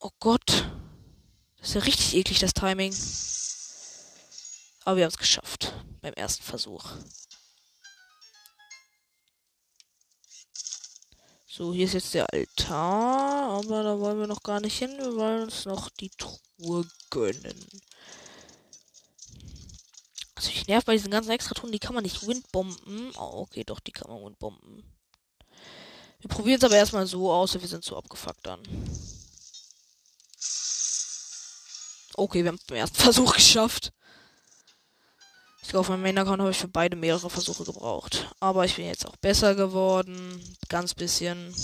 Oh 0.00 0.10
Gott. 0.20 0.70
Das 1.56 1.68
ist 1.70 1.74
ja 1.76 1.80
richtig 1.80 2.14
eklig, 2.14 2.38
das 2.38 2.52
Timing. 2.52 2.92
Aber 4.84 4.96
wir 4.96 5.04
haben 5.04 5.12
es 5.12 5.18
geschafft. 5.18 5.72
Beim 6.02 6.14
ersten 6.14 6.42
Versuch. 6.42 6.84
So, 11.46 11.72
hier 11.72 11.86
ist 11.86 11.94
jetzt 11.94 12.14
der 12.14 12.26
Altar. 12.32 13.50
Aber 13.50 13.82
da 13.82 13.98
wollen 13.98 14.18
wir 14.18 14.26
noch 14.26 14.42
gar 14.42 14.60
nicht 14.60 14.76
hin. 14.76 14.90
Wir 14.98 15.14
wollen 15.16 15.44
uns 15.44 15.64
noch 15.64 15.88
die 15.88 16.10
Truhe 16.10 16.84
gönnen. 17.10 17.64
Also 20.34 20.50
ich 20.50 20.66
nerv 20.66 20.84
bei 20.84 20.94
diesen 20.94 21.10
ganzen 21.10 21.30
Extra-Truhen. 21.30 21.72
Die 21.72 21.78
kann 21.78 21.94
man 21.94 22.02
nicht 22.02 22.26
windbomben. 22.26 23.12
Oh, 23.16 23.42
okay, 23.42 23.64
doch, 23.64 23.80
die 23.80 23.92
kann 23.92 24.10
man 24.10 24.24
windbomben. 24.24 24.82
Wir 26.20 26.28
probieren 26.28 26.58
es 26.58 26.64
aber 26.64 26.76
erstmal 26.76 27.06
so 27.06 27.32
aus. 27.32 27.54
Wir 27.54 27.68
sind 27.68 27.84
so 27.84 27.96
abgefuckt 27.96 28.46
dann. 28.46 28.60
Okay, 32.16 32.42
wir 32.42 32.48
haben 32.48 32.56
es 32.56 32.64
beim 32.64 32.78
ersten 32.78 32.96
Versuch 33.00 33.34
geschafft. 33.34 33.92
Ich 35.64 35.70
glaube, 35.70 35.80
auf 35.80 35.88
meinem 35.88 36.02
Main-Account 36.02 36.42
habe 36.42 36.50
ich 36.50 36.58
für 36.58 36.68
beide 36.68 36.94
mehrere 36.94 37.30
Versuche 37.30 37.64
gebraucht. 37.64 38.28
Aber 38.38 38.66
ich 38.66 38.76
bin 38.76 38.84
jetzt 38.84 39.06
auch 39.06 39.16
besser 39.16 39.54
geworden. 39.54 40.56
Ganz 40.68 40.92
bisschen. 40.92 41.54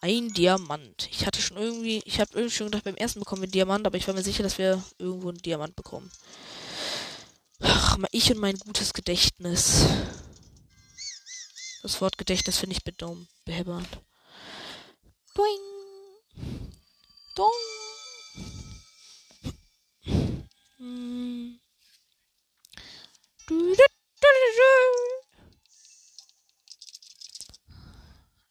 Ein 0.00 0.30
Diamant. 0.30 1.08
Ich 1.10 1.26
hatte 1.26 1.42
schon 1.42 1.58
irgendwie, 1.58 2.02
ich 2.06 2.18
habe 2.18 2.32
irgendwie 2.32 2.56
schon 2.56 2.66
gedacht, 2.68 2.84
beim 2.84 2.96
ersten 2.96 3.20
bekommen 3.20 3.42
wir 3.42 3.46
einen 3.46 3.52
Diamant, 3.52 3.86
aber 3.86 3.98
ich 3.98 4.08
war 4.08 4.14
mir 4.14 4.22
sicher, 4.22 4.42
dass 4.42 4.56
wir 4.56 4.82
irgendwo 4.98 5.28
einen 5.28 5.42
Diamant 5.42 5.76
bekommen. 5.76 6.10
Ach, 7.60 7.98
ich 8.10 8.32
und 8.32 8.38
mein 8.38 8.56
gutes 8.56 8.94
Gedächtnis. 8.94 9.84
Das 11.82 12.00
Wort 12.00 12.16
Gedächtnis 12.16 12.56
finde 12.56 12.76
ich 12.76 12.82
bedumm, 12.82 13.28
behäbbernd. 13.44 14.00
Doing. 17.36 17.81
Hm. 20.82 21.60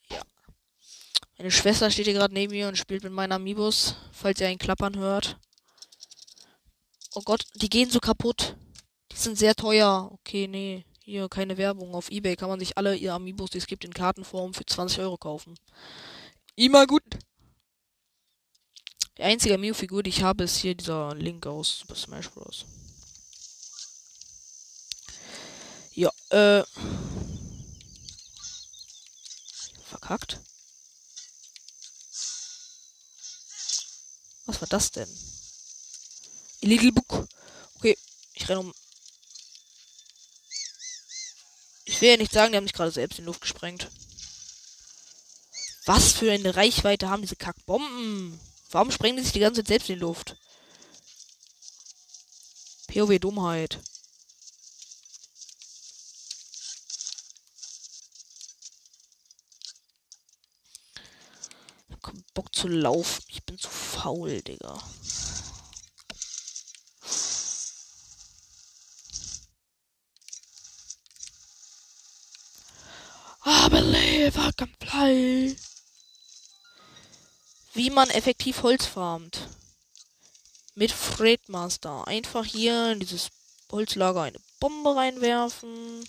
Ja. 0.09 0.21
Meine 1.37 1.51
Schwester 1.51 1.91
steht 1.91 2.05
hier 2.05 2.13
gerade 2.13 2.33
neben 2.33 2.53
mir 2.53 2.69
und 2.69 2.77
spielt 2.77 3.03
mit 3.03 3.11
meinen 3.11 3.33
Amiibos, 3.33 3.95
falls 4.13 4.39
ihr 4.39 4.47
einen 4.47 4.59
Klappern 4.59 4.97
hört. 4.97 5.37
Oh 7.15 7.21
Gott, 7.25 7.43
die 7.55 7.67
gehen 7.67 7.89
so 7.89 7.99
kaputt. 7.99 8.55
Die 9.11 9.17
sind 9.17 9.37
sehr 9.37 9.53
teuer. 9.53 10.09
Okay, 10.13 10.47
nee. 10.47 10.85
Hier 11.03 11.27
keine 11.27 11.57
Werbung. 11.57 11.93
Auf 11.93 12.09
Ebay 12.09 12.37
kann 12.37 12.47
man 12.47 12.61
sich 12.61 12.77
alle 12.77 12.95
ihr 12.95 13.13
Amiibos, 13.13 13.49
die 13.49 13.57
es 13.57 13.67
gibt, 13.67 13.83
in 13.83 13.93
Kartenform 13.93 14.53
für 14.53 14.65
20 14.65 14.99
Euro 14.99 15.17
kaufen. 15.17 15.59
Immer 16.55 16.87
gut. 16.87 17.03
Die 19.21 19.25
einzige 19.27 19.59
Mew-Figur, 19.59 20.01
die 20.01 20.09
ich 20.09 20.23
habe, 20.23 20.45
ist 20.45 20.57
hier 20.57 20.73
dieser 20.73 21.13
Link 21.13 21.45
aus 21.45 21.77
Super 21.77 21.93
Smash 21.93 22.31
Bros. 22.31 22.65
Ja, 25.93 26.09
äh. 26.31 26.63
Verkackt. 29.85 30.39
Was 34.47 34.59
war 34.59 34.67
das 34.69 34.89
denn? 34.89 35.07
Illegal 36.61 36.91
Book. 36.91 37.27
Okay, 37.75 37.95
ich 38.33 38.49
renne 38.49 38.61
um. 38.61 38.73
Ich 41.85 42.01
will 42.01 42.09
ja 42.09 42.17
nicht 42.17 42.33
sagen, 42.33 42.53
die 42.53 42.57
haben 42.57 42.65
sich 42.65 42.73
gerade 42.73 42.89
selbst 42.89 43.19
in 43.19 43.25
Luft 43.25 43.41
gesprengt. 43.41 43.87
Was 45.85 46.11
für 46.11 46.31
eine 46.31 46.55
Reichweite 46.55 47.07
haben 47.07 47.21
diese 47.21 47.35
Kackbomben? 47.35 48.39
Warum 48.71 48.89
sprengen 48.89 49.17
die 49.17 49.23
sich 49.23 49.33
die 49.33 49.39
ganze 49.39 49.61
Zeit 49.61 49.67
selbst 49.67 49.89
in 49.89 49.95
die 49.95 50.01
Luft? 50.01 50.37
POW 52.87 53.19
Dummheit. 53.19 53.79
Ich 61.89 61.95
hab 61.95 62.03
keinen 62.03 62.25
Bock 62.33 62.55
zu 62.55 62.69
laufen. 62.69 63.23
Ich 63.27 63.43
bin 63.43 63.57
zu 63.57 63.69
faul, 63.69 64.41
Digga. 64.41 64.81
I 73.43 73.67
believe 73.69 74.37
I 74.37 74.51
can 74.51 74.69
fly 74.79 75.55
wie 77.73 77.89
man 77.89 78.09
effektiv 78.09 78.63
Holz 78.63 78.85
farmt. 78.85 79.47
Mit 80.75 80.91
Fredmaster. 80.91 82.07
Einfach 82.07 82.45
hier 82.45 82.91
in 82.91 82.99
dieses 82.99 83.29
Holzlager 83.71 84.21
eine 84.21 84.39
Bombe 84.59 84.95
reinwerfen. 84.95 86.03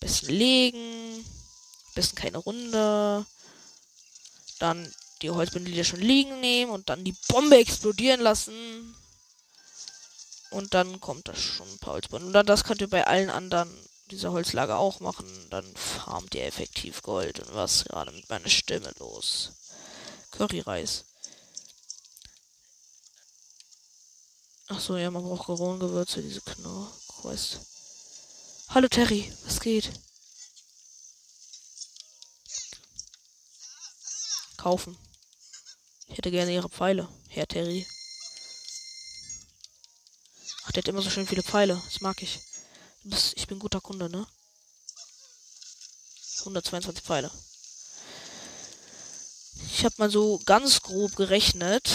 Besten 0.00 0.32
legen. 0.32 1.24
Besten 1.94 2.16
keine 2.16 2.38
Runde. 2.38 3.26
Dann 4.58 4.92
die 5.22 5.30
Holzbündel, 5.30 5.72
die 5.72 5.84
schon 5.84 6.00
liegen, 6.00 6.40
nehmen 6.40 6.70
und 6.70 6.88
dann 6.88 7.04
die 7.04 7.16
Bombe 7.28 7.56
explodieren 7.56 8.20
lassen. 8.20 8.94
Und 10.50 10.74
dann 10.74 11.00
kommt 11.00 11.28
das 11.28 11.40
schon 11.40 11.68
ein 11.68 11.78
paar 11.78 11.94
Holzbündel. 11.94 12.28
Und 12.28 12.32
dann 12.32 12.46
das 12.46 12.64
könnt 12.64 12.80
ihr 12.80 12.88
bei 12.88 13.06
allen 13.06 13.30
anderen 13.30 13.68
dieser 14.10 14.32
Holzlager 14.32 14.78
auch 14.78 15.00
machen. 15.00 15.26
Dann 15.50 15.64
farmt 15.76 16.34
ihr 16.34 16.44
effektiv 16.44 17.02
Gold. 17.02 17.40
Und 17.40 17.54
was 17.54 17.84
gerade 17.84 18.12
mit 18.12 18.28
meiner 18.28 18.48
Stimme 18.48 18.92
los? 18.98 19.52
Curryreis. 20.30 21.04
Ach 24.68 24.80
so, 24.80 24.96
ja, 24.96 25.10
man 25.10 25.22
braucht 25.22 25.46
Goron-Gewürze, 25.46 26.22
diese 26.22 26.42
Knorr-Quest. 26.42 27.60
Hallo 28.68 28.86
Terry, 28.88 29.32
was 29.44 29.60
geht? 29.60 29.90
Kaufen. 34.58 34.98
Ich 36.06 36.18
hätte 36.18 36.30
gerne 36.30 36.52
ihre 36.52 36.68
Pfeile, 36.68 37.08
Herr 37.28 37.46
Terry. 37.46 37.86
Ach, 40.64 40.72
der 40.72 40.82
hat 40.82 40.88
immer 40.88 41.00
so 41.00 41.08
schön 41.08 41.26
viele 41.26 41.42
Pfeile. 41.42 41.80
Das 41.86 42.02
mag 42.02 42.20
ich. 42.22 42.40
Ich 43.36 43.46
bin 43.46 43.58
guter 43.58 43.80
Kunde, 43.80 44.10
ne? 44.10 44.26
122 46.40 47.02
Pfeile. 47.02 47.30
Ich 49.66 49.84
habe 49.84 49.94
mal 49.98 50.10
so 50.10 50.40
ganz 50.44 50.82
grob 50.82 51.16
gerechnet, 51.16 51.88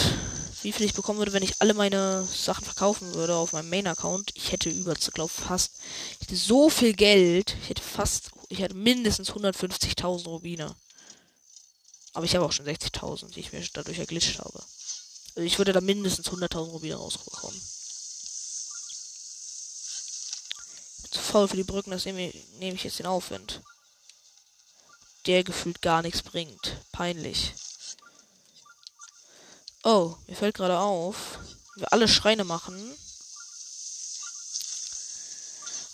wie 0.62 0.72
viel 0.72 0.86
ich 0.86 0.94
bekommen 0.94 1.18
würde, 1.18 1.32
wenn 1.32 1.42
ich 1.42 1.60
alle 1.60 1.74
meine 1.74 2.24
Sachen 2.24 2.64
verkaufen 2.64 3.14
würde 3.14 3.36
auf 3.36 3.52
meinem 3.52 3.68
Main-Account. 3.68 4.32
Ich 4.34 4.52
hätte 4.52 4.70
über, 4.70 4.94
glaube 4.94 5.32
fast, 5.32 5.72
ich 6.12 6.26
hätte 6.26 6.36
so 6.36 6.70
viel 6.70 6.94
Geld. 6.94 7.56
Ich 7.62 7.68
hätte 7.68 7.82
fast, 7.82 8.30
ich 8.48 8.60
hätte 8.60 8.74
mindestens 8.74 9.30
150.000 9.30 10.26
Rubine. 10.26 10.74
Aber 12.14 12.24
ich 12.24 12.34
habe 12.34 12.46
auch 12.46 12.52
schon 12.52 12.66
60.000, 12.66 13.32
die 13.32 13.40
ich 13.40 13.52
mir 13.52 13.62
dadurch 13.72 13.98
erglitscht 13.98 14.38
habe. 14.38 14.62
Also 15.34 15.46
ich 15.46 15.58
würde 15.58 15.72
da 15.72 15.80
mindestens 15.80 16.28
100.000 16.28 16.70
Rubine 16.70 16.94
rausbekommen. 16.94 17.60
Zu 21.10 21.20
faul 21.20 21.48
für 21.48 21.56
die 21.56 21.64
Brücken, 21.64 21.90
das 21.90 22.06
nehme 22.06 22.28
ich, 22.28 22.44
ich 22.60 22.84
jetzt 22.84 22.98
den 22.98 23.06
Aufwind 23.06 23.60
der 25.26 25.44
gefühlt 25.44 25.82
gar 25.82 26.02
nichts 26.02 26.22
bringt. 26.22 26.80
Peinlich. 26.92 27.54
Oh, 29.82 30.16
mir 30.26 30.36
fällt 30.36 30.54
gerade 30.54 30.78
auf, 30.78 31.38
wir 31.76 31.92
alle 31.92 32.08
Schreine 32.08 32.44
machen. 32.44 32.76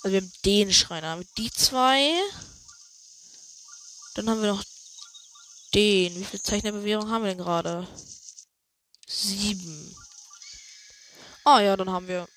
Also 0.03 0.13
wir 0.13 0.21
haben 0.21 0.33
den 0.45 0.73
Schrein, 0.73 1.05
haben 1.05 1.29
die 1.37 1.51
zwei. 1.51 2.13
Dann 4.15 4.31
haben 4.31 4.43
wir 4.43 4.53
noch 4.53 4.65
den. 5.75 6.15
Wie 6.17 6.25
viel 6.25 6.41
Zeichnerbewährung 6.41 7.11
haben 7.11 7.25
wir 7.25 7.31
denn 7.31 7.39
gerade? 7.39 7.87
Sieben. 9.07 9.97
Ah 11.45 11.61
ja, 11.61 11.77
dann 11.77 11.91
haben 11.91 12.09
wir 12.09 12.29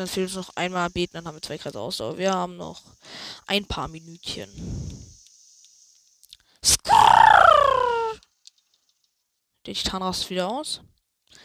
dann 0.00 0.08
fehlt 0.08 0.28
uns 0.28 0.36
noch 0.36 0.56
einmal 0.56 0.90
beten, 0.90 1.14
dann 1.14 1.26
haben 1.26 1.36
wir 1.36 1.42
zwei 1.42 1.58
Kreise 1.58 1.78
Ausdauer. 1.78 2.18
Wir 2.18 2.32
haben 2.32 2.56
noch 2.56 2.82
ein 3.46 3.66
paar 3.66 3.86
Minütchen. 3.88 4.48
Skrrr! 6.64 8.18
Den 9.66 9.74
Titan 9.74 10.02
rast 10.02 10.28
wieder 10.30 10.48
aus. 10.48 10.80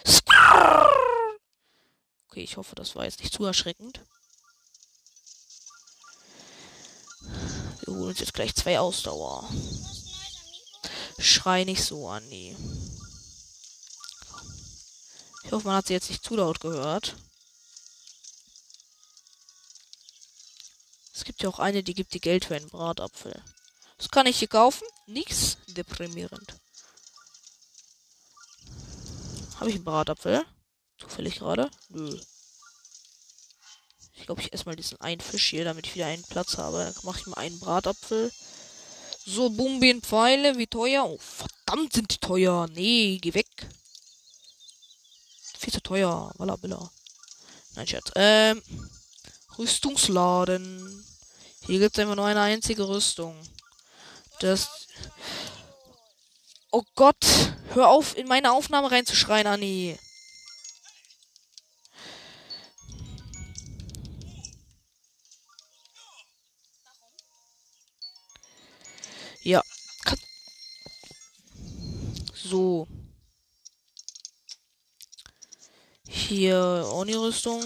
Skrrr! 0.07 0.89
Okay, 2.29 2.43
ich 2.43 2.57
hoffe, 2.57 2.75
das 2.75 2.95
war 2.95 3.03
jetzt 3.03 3.19
nicht 3.19 3.33
zu 3.33 3.45
erschreckend. 3.45 4.01
Wir 7.81 7.93
holen 7.93 8.09
uns 8.09 8.19
jetzt 8.19 8.33
gleich 8.33 8.55
zwei 8.55 8.79
Ausdauer. 8.79 9.49
Schrei 11.17 11.63
nicht 11.65 11.83
so, 11.83 12.07
Andi. 12.09 12.55
Ich 15.43 15.51
hoffe, 15.51 15.67
man 15.67 15.77
hat 15.77 15.87
sie 15.87 15.93
jetzt 15.93 16.09
nicht 16.09 16.23
zu 16.23 16.35
laut 16.35 16.59
gehört. 16.59 17.15
Es 21.15 21.23
gibt 21.23 21.41
ja 21.41 21.49
auch 21.49 21.59
eine, 21.59 21.81
die 21.81 21.93
gibt 21.93 22.13
dir 22.13 22.19
Geld 22.19 22.43
für 22.43 22.55
einen 22.55 22.67
Bratapfel. 22.67 23.41
Was 23.97 24.09
kann 24.09 24.27
ich 24.27 24.39
hier 24.39 24.49
kaufen? 24.49 24.85
Nichts 25.07 25.57
deprimierend. 25.67 26.55
Habe 29.55 29.69
ich 29.69 29.75
einen 29.75 29.85
Bratapfel? 29.85 30.45
Zufällig 30.97 31.39
gerade? 31.39 31.71
Nö. 31.87 32.19
Ich 34.15 34.25
glaube, 34.25 34.41
ich 34.41 34.51
esse 34.51 34.65
mal 34.65 34.75
diesen 34.75 34.99
einen 34.99 35.21
Fisch 35.21 35.51
hier, 35.51 35.63
damit 35.63 35.87
ich 35.87 35.95
wieder 35.95 36.07
einen 36.07 36.23
Platz 36.23 36.57
habe. 36.57 36.91
Dann 36.93 37.05
mache 37.05 37.21
ich 37.21 37.27
mal 37.27 37.37
einen 37.37 37.59
Bratapfel. 37.59 38.29
So, 39.25 39.49
Pfeile, 40.01 40.57
wie 40.57 40.67
teuer? 40.67 41.05
Oh, 41.05 41.17
verdammt 41.17 41.93
sind 41.93 42.11
die 42.11 42.17
teuer. 42.17 42.67
Nee, 42.67 43.19
geh 43.21 43.33
weg. 43.33 43.47
Viel 45.57 45.71
zu 45.71 45.81
teuer. 45.81 46.33
Walla, 46.37 46.57
Billa. 46.57 46.91
Nein, 47.75 47.87
Scherz. 47.87 48.11
Ähm, 48.15 48.61
Rüstungsladen. 49.57 51.05
Hier 51.65 51.79
gibt 51.79 51.97
es 51.97 52.01
einfach 52.01 52.15
nur 52.15 52.25
eine 52.25 52.41
einzige 52.41 52.87
Rüstung. 52.87 53.35
Das. 54.39 54.87
Oh 56.71 56.83
Gott. 56.95 57.25
Hör 57.73 57.89
auf, 57.89 58.15
in 58.17 58.27
meine 58.27 58.53
Aufnahme 58.53 58.91
reinzuschreien, 58.91 59.47
Anni. 59.47 59.97
Ja. 69.41 69.61
So. 72.33 72.87
Hier 76.07 76.87
Oni-Rüstung. 76.93 77.61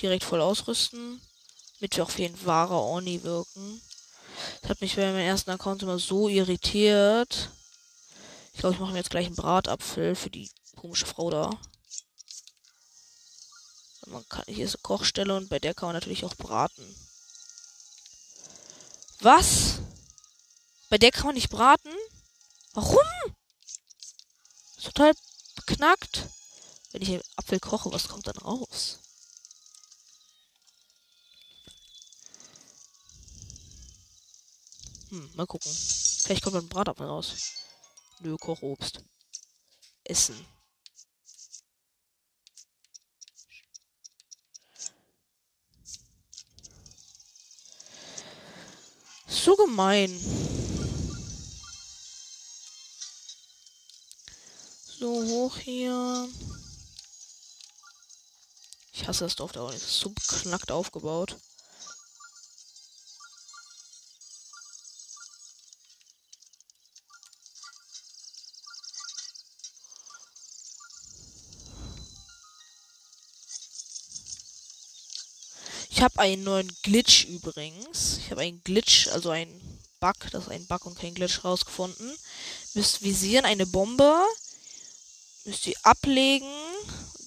Direkt 0.00 0.24
voll 0.24 0.40
ausrüsten. 0.40 1.20
Damit 1.78 1.96
wir 1.96 2.04
auch 2.04 2.16
wie 2.16 2.26
ein 2.26 2.46
wahrer 2.46 2.82
Oni 2.82 3.22
wirken. 3.22 3.82
Das 4.60 4.70
hat 4.70 4.80
mich 4.80 4.96
bei 4.96 5.02
meinem 5.02 5.26
ersten 5.26 5.50
Account 5.50 5.82
immer 5.82 5.98
so 5.98 6.28
irritiert. 6.28 7.50
Ich 8.52 8.60
glaube, 8.60 8.74
ich 8.74 8.80
mache 8.80 8.92
mir 8.92 8.98
jetzt 8.98 9.10
gleich 9.10 9.26
einen 9.26 9.36
Bratapfel 9.36 10.14
für 10.14 10.30
die 10.30 10.50
komische 10.76 11.06
Frau 11.06 11.30
da. 11.30 11.50
Man 14.06 14.26
kann, 14.28 14.44
hier 14.46 14.64
ist 14.64 14.76
eine 14.76 14.82
Kochstelle 14.82 15.36
und 15.36 15.48
bei 15.48 15.58
der 15.58 15.74
kann 15.74 15.88
man 15.88 15.94
natürlich 15.94 16.24
auch 16.24 16.34
braten. 16.36 16.96
Was? 19.20 19.80
Bei 20.88 20.98
der 20.98 21.10
kann 21.10 21.26
man 21.26 21.34
nicht 21.34 21.50
braten? 21.50 21.92
Warum? 22.74 22.98
Ist 24.76 24.84
total 24.84 25.12
beknackt. 25.56 26.28
Wenn 26.92 27.02
ich 27.02 27.08
den 27.08 27.22
Apfel 27.36 27.58
koche, 27.58 27.90
was 27.92 28.08
kommt 28.08 28.26
dann 28.26 28.36
raus? 28.36 29.00
Hm, 35.10 35.30
mal 35.34 35.46
gucken. 35.46 35.70
Vielleicht 35.70 36.42
kommt 36.42 36.56
ein 36.56 36.68
Bratapfel 36.68 37.06
raus. 37.06 37.34
Nö, 38.20 38.36
Kochobst. 38.36 39.00
Essen. 40.04 40.46
So 49.28 49.54
gemein. 49.54 50.10
So 54.98 55.22
hoch 55.24 55.56
hier. 55.58 56.28
Ich 58.92 59.06
hasse 59.06 59.24
das 59.24 59.36
Dorf 59.36 59.52
da 59.52 59.60
auch 59.60 59.72
nicht. 59.72 59.84
So 59.84 60.12
knackt 60.26 60.72
aufgebaut. 60.72 61.36
Ich 75.96 76.02
habe 76.02 76.18
einen 76.18 76.44
neuen 76.44 76.76
Glitch 76.82 77.24
übrigens. 77.24 78.18
Ich 78.18 78.30
habe 78.30 78.42
einen 78.42 78.62
Glitch, 78.62 79.08
also 79.08 79.30
einen 79.30 79.80
Bug, 79.98 80.14
das 80.30 80.44
ist 80.44 80.50
ein 80.50 80.66
Bug 80.66 80.84
und 80.84 80.98
kein 80.98 81.14
Glitch 81.14 81.42
rausgefunden. 81.42 82.14
Müsst 82.74 83.00
visieren 83.00 83.46
eine 83.46 83.64
Bombe, 83.64 84.22
müsst 85.46 85.66
ihr 85.66 85.74
ablegen, 85.84 86.52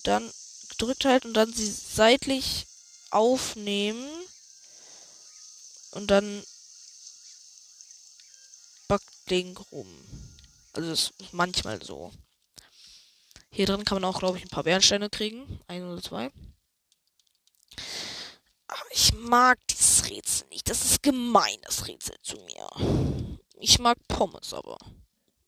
dann 0.04 0.32
gedrückt 0.70 1.06
halten 1.06 1.30
und 1.30 1.34
dann 1.34 1.52
sie 1.52 1.66
seitlich 1.66 2.68
aufnehmen 3.10 4.08
und 5.94 6.06
dann 6.12 6.44
backt 8.88 9.32
Ding 9.32 9.58
rum. 9.72 9.88
Also 10.74 10.90
das 10.92 11.12
ist 11.18 11.34
manchmal 11.34 11.84
so. 11.84 12.12
Hier 13.50 13.66
drin 13.66 13.84
kann 13.84 14.00
man 14.00 14.06
auch, 14.06 14.20
glaube 14.20 14.38
ich, 14.38 14.44
ein 14.44 14.50
paar 14.50 14.64
Bernsteine 14.64 15.10
kriegen. 15.10 15.60
Ein 15.66 15.86
oder 15.86 16.04
zwei. 16.04 16.32
Ich 19.02 19.14
mag 19.14 19.58
dieses 19.70 20.10
Rätsel 20.10 20.46
nicht. 20.50 20.70
Das 20.70 20.84
ist 20.84 21.02
gemein, 21.02 21.58
das 21.62 21.88
Rätsel 21.88 22.18
zu 22.22 22.36
mir. 22.36 23.40
Ich 23.62 23.80
mag 23.80 23.98
Pommes 24.10 24.54
aber. 24.54 24.78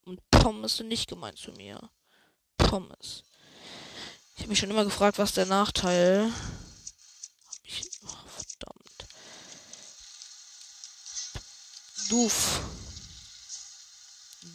Und 0.06 0.22
Pommes 0.30 0.78
sind 0.78 0.88
nicht 0.88 1.06
gemein 1.06 1.36
zu 1.36 1.52
mir. 1.52 1.78
Pommes. 2.56 3.24
Ich 4.34 4.40
habe 4.40 4.48
mich 4.48 4.58
schon 4.58 4.70
immer 4.70 4.86
gefragt, 4.86 5.18
was 5.18 5.32
der 5.32 5.44
Nachteil. 5.44 6.32
Hab 6.32 7.54
ich. 7.64 7.90
Oh, 8.06 8.28
verdammt. 8.38 9.06
Doof. 12.08 12.60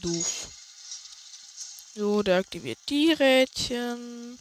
Doof. 0.02 0.48
So, 1.94 2.24
der 2.24 2.40
aktiviert 2.40 2.80
die 2.90 3.12
Rädchen. 3.12 4.40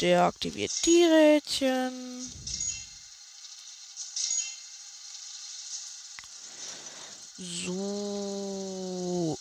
Der 0.00 0.22
aktiviert 0.26 0.70
die 0.86 1.02
Rädchen. 1.02 2.30
So. 7.42 9.38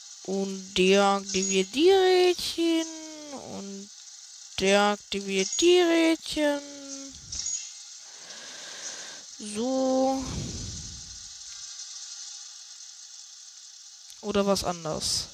Und 0.80 0.86
der 0.86 1.04
aktiviert 1.04 1.76
die 1.76 1.92
Rädchen. 1.92 2.88
Und 3.54 3.90
der 4.60 4.82
aktiviert 4.82 5.50
die 5.60 5.82
Rädchen. 5.82 6.62
So. 9.40 10.24
Oder 14.22 14.46
was 14.46 14.64
anders. 14.64 15.26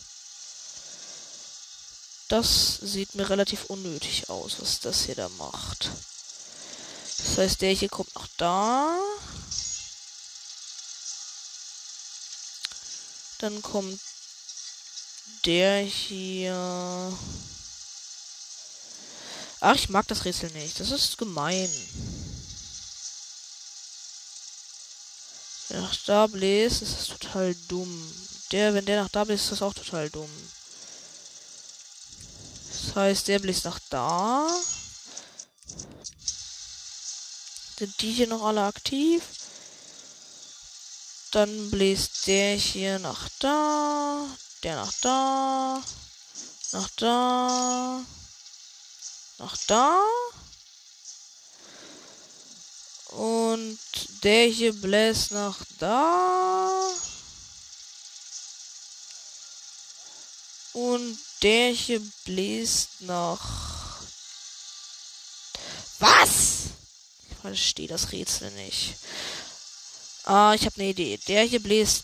Das 2.27 2.79
sieht 2.81 3.13
mir 3.13 3.29
relativ 3.29 3.65
unnötig 3.65 4.27
aus, 4.29 4.55
was 4.59 4.79
das 4.79 5.03
hier 5.03 5.13
da 5.13 5.29
macht. 5.29 5.91
Das 7.19 7.37
heißt, 7.37 7.61
der 7.61 7.71
hier 7.71 7.89
kommt 7.89 8.15
noch 8.15 8.27
da. 8.37 8.97
Dann 13.37 13.61
kommt 13.61 13.99
der 15.45 15.81
hier. 15.81 17.17
Ach, 19.61 19.75
ich 19.75 19.89
mag 19.89 20.07
das 20.07 20.25
Rätsel 20.25 20.51
nicht. 20.51 20.79
Das 20.79 20.91
ist 20.91 21.17
gemein. 21.17 21.69
Wenn 25.69 25.81
nach 25.81 25.95
da 26.05 26.27
bläst, 26.27 26.81
ist 26.81 26.97
das 26.97 27.07
total 27.07 27.55
dumm. 27.67 28.13
Der, 28.51 28.73
wenn 28.73 28.85
der 28.85 29.01
nach 29.01 29.09
da 29.09 29.23
bläst, 29.23 29.45
ist 29.45 29.53
das 29.53 29.61
auch 29.61 29.73
total 29.73 30.09
dumm. 30.09 30.29
Das 32.71 32.95
heißt, 32.95 33.27
der 33.27 33.39
bläst 33.39 33.65
nach 33.65 33.79
da. 33.89 34.47
Sind 37.77 38.01
die 38.01 38.13
hier 38.13 38.27
noch 38.27 38.43
alle 38.43 38.63
aktiv? 38.63 39.23
Dann 41.31 41.71
bläst 41.71 42.27
der 42.27 42.55
hier 42.55 42.99
nach 42.99 43.27
da. 43.39 44.25
Der 44.65 44.77
nach 44.77 44.93
da. 44.99 45.83
Nach 46.71 46.89
da. 46.95 48.01
Nach 49.37 49.57
da. 49.67 50.01
Und 53.09 53.79
der 54.23 54.47
hier 54.47 54.73
bläst 54.73 55.33
nach 55.33 55.59
da. 55.77 56.71
Und 60.73 61.19
der 61.43 61.69
hier 61.69 62.01
bläst 62.23 63.01
nach. 63.01 63.99
Was? 65.99 66.71
Ich 67.29 67.37
verstehe 67.37 67.87
das 67.87 68.11
Rätsel 68.11 68.49
nicht. 68.53 68.95
Ah, 70.23 70.55
ich 70.55 70.65
habe 70.65 70.77
eine 70.77 70.89
Idee. 70.89 71.19
Der 71.27 71.43
hier 71.43 71.61
bläst 71.61 72.03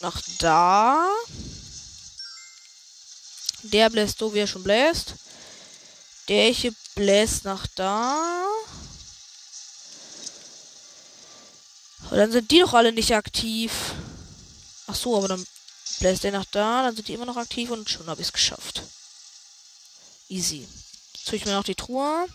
nach 0.00 0.22
da. 0.38 1.06
Der 3.70 3.90
bläst 3.90 4.18
so, 4.18 4.32
wie 4.34 4.40
er 4.40 4.46
schon 4.46 4.62
bläst. 4.62 5.14
Der 6.28 6.50
hier 6.50 6.74
bläst 6.94 7.44
nach 7.44 7.66
da. 7.74 8.44
Und 12.10 12.16
dann 12.18 12.32
sind 12.32 12.50
die 12.50 12.60
doch 12.60 12.74
alle 12.74 12.92
nicht 12.92 13.14
aktiv. 13.14 13.72
Ach 14.86 14.94
so, 14.94 15.16
aber 15.16 15.28
dann 15.28 15.46
bläst 15.98 16.24
der 16.24 16.32
nach 16.32 16.44
da, 16.46 16.82
dann 16.82 16.94
sind 16.94 17.08
die 17.08 17.14
immer 17.14 17.26
noch 17.26 17.36
aktiv 17.36 17.70
und 17.70 17.88
schon 17.88 18.06
habe 18.06 18.20
ich 18.20 18.28
es 18.28 18.32
geschafft. 18.32 18.82
Easy. 20.28 20.66
Jetzt 21.14 21.32
ich 21.32 21.44
mir 21.44 21.52
noch 21.52 21.64
die 21.64 21.74
Truhe. 21.74 22.26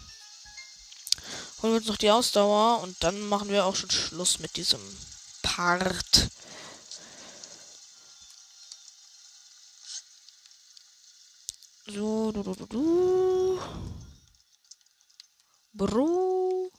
Holen 1.62 1.74
wir 1.74 1.78
uns 1.78 1.88
noch 1.88 1.98
die 1.98 2.12
Ausdauer 2.12 2.82
und 2.82 2.96
dann 3.02 3.22
machen 3.22 3.50
wir 3.50 3.66
auch 3.66 3.76
schon 3.76 3.92
Schluss 3.92 4.40
mit 4.40 4.56
diesem 4.58 4.82
Part. 5.42 6.21
So, 11.94 12.32
du, 12.32 12.44
du, 12.44 12.56
du, 12.56 12.66
du. 12.68 13.60
Bro. 15.74 16.72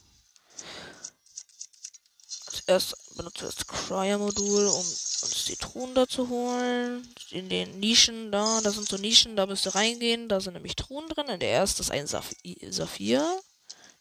Erstes 2.65 2.95
benutze 3.15 3.45
das 3.45 3.67
Cryer-Modul, 3.67 4.67
um 4.67 4.77
uns 4.77 5.45
die 5.47 5.55
Truhen 5.55 5.93
da 5.93 6.07
zu 6.07 6.29
holen. 6.29 7.07
In 7.29 7.47
den 7.49 7.79
Nischen 7.79 8.31
da, 8.31 8.61
da 8.61 8.71
sind 8.71 8.87
so 8.87 8.97
Nischen, 8.97 9.35
da 9.35 9.45
müsst 9.45 9.67
ihr 9.67 9.75
reingehen. 9.75 10.29
Da 10.29 10.39
sind 10.39 10.53
nämlich 10.53 10.75
Truhen 10.75 11.07
drin. 11.09 11.27
In 11.27 11.39
der 11.39 11.51
ersten 11.51 11.81
ist 11.81 11.91
ein 11.91 12.07
Saphir. 12.07 13.41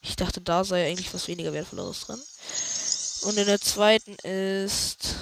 Ich 0.01 0.17
dachte, 0.17 0.41
da 0.41 0.65
sei 0.65 0.87
eigentlich 0.87 1.13
was 1.13 1.29
weniger 1.29 1.53
Wertvolleres 1.53 2.01
drin. 2.07 2.23
Und 3.23 3.37
in 3.37 3.47
der 3.47 3.61
zweiten 3.61 4.15
ist 4.27 5.17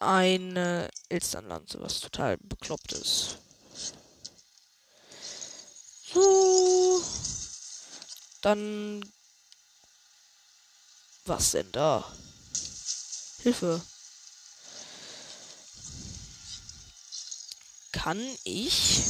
eine 0.00 0.88
Elsternlanze, 1.08 1.80
was 1.80 2.00
total 2.00 2.36
bekloppt 2.38 2.92
ist. 2.92 3.38
So. 6.12 7.02
Dann. 8.42 9.04
Was 11.24 11.50
denn 11.50 11.70
da? 11.72 12.04
Hilfe. 13.42 13.80
Kann 17.92 18.20
ich 18.44 19.02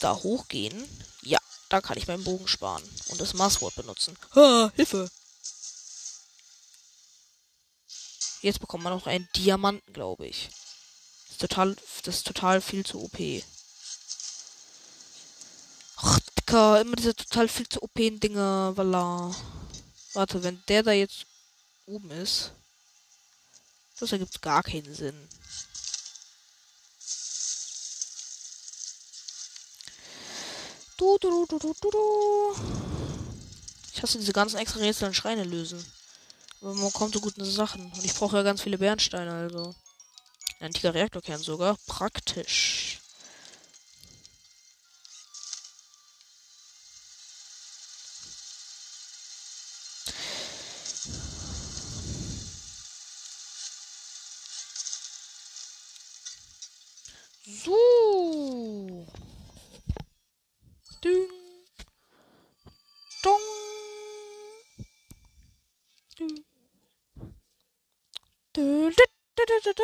da 0.00 0.14
hochgehen? 0.16 0.88
Ja, 1.22 1.38
da 1.68 1.80
kann 1.80 1.96
ich 1.96 2.08
meinen 2.08 2.24
Bogen 2.24 2.48
sparen 2.48 2.82
und 3.08 3.20
das 3.20 3.34
Maßwort 3.34 3.76
benutzen. 3.76 4.16
Ha, 4.34 4.72
Hilfe. 4.74 5.08
Jetzt 8.44 8.60
bekommt 8.60 8.84
man 8.84 8.92
noch 8.92 9.06
einen 9.06 9.26
Diamanten, 9.36 9.90
glaube 9.94 10.26
ich. 10.26 10.50
Das 11.24 11.30
ist 11.30 11.40
total, 11.40 11.74
das 12.02 12.16
ist 12.16 12.26
total 12.26 12.60
viel 12.60 12.84
zu 12.84 13.02
OP. 13.02 13.18
Ach, 15.96 16.20
Dicker, 16.38 16.78
immer 16.82 16.94
diese 16.94 17.14
total 17.16 17.48
viel 17.48 17.66
zu 17.66 17.82
OP-Dinger, 17.82 18.74
voilà. 18.76 19.34
Warte, 20.12 20.42
wenn 20.42 20.62
der 20.68 20.82
da 20.82 20.92
jetzt 20.92 21.24
oben 21.86 22.10
ist, 22.10 22.52
das 23.98 24.12
ergibt 24.12 24.42
gar 24.42 24.62
keinen 24.62 24.94
Sinn. 24.94 25.28
Du, 30.98 31.16
du, 31.16 31.46
du, 31.46 31.58
du, 31.58 31.74
du, 31.80 31.90
du. 31.90 32.56
Ich 33.94 34.02
hasse 34.02 34.18
diese 34.18 34.34
ganzen 34.34 34.58
extra 34.58 34.80
Rätsel 34.80 35.08
und 35.08 35.14
Schreine 35.14 35.44
lösen. 35.44 35.82
Aber 36.64 36.72
man 36.76 36.92
kommt 36.94 37.12
so 37.12 37.20
gute 37.20 37.44
Sachen. 37.44 37.92
Und 37.92 38.04
ich 38.06 38.14
brauche 38.14 38.38
ja 38.38 38.42
ganz 38.42 38.62
viele 38.62 38.78
Bernsteine, 38.78 39.32
also. 39.34 39.74
Ein 40.60 40.68
antiker 40.68 40.94
Reaktorkern 40.94 41.42
sogar. 41.42 41.76
Praktisch. 41.86 43.00
So. 57.46 59.06
Ding. 61.02 61.28
Dong. 63.22 63.40
Ding. 66.18 66.44
Du, 68.56 68.60
du, 68.62 69.04
du, 69.36 69.44
du, 69.46 69.60
du, 69.64 69.72
du. 69.74 69.82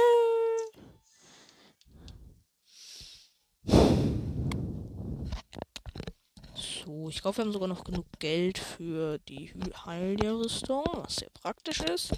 So, 6.84 7.08
ich 7.08 7.20
glaube, 7.20 7.38
wir 7.38 7.44
haben 7.44 7.52
sogar 7.52 7.68
noch 7.68 7.84
genug 7.84 8.06
Geld 8.18 8.58
für 8.58 9.18
die 9.18 9.52
Heilrüstung, 9.84 10.84
was 10.92 11.16
sehr 11.16 11.30
praktisch 11.30 11.80
ist. 11.80 12.12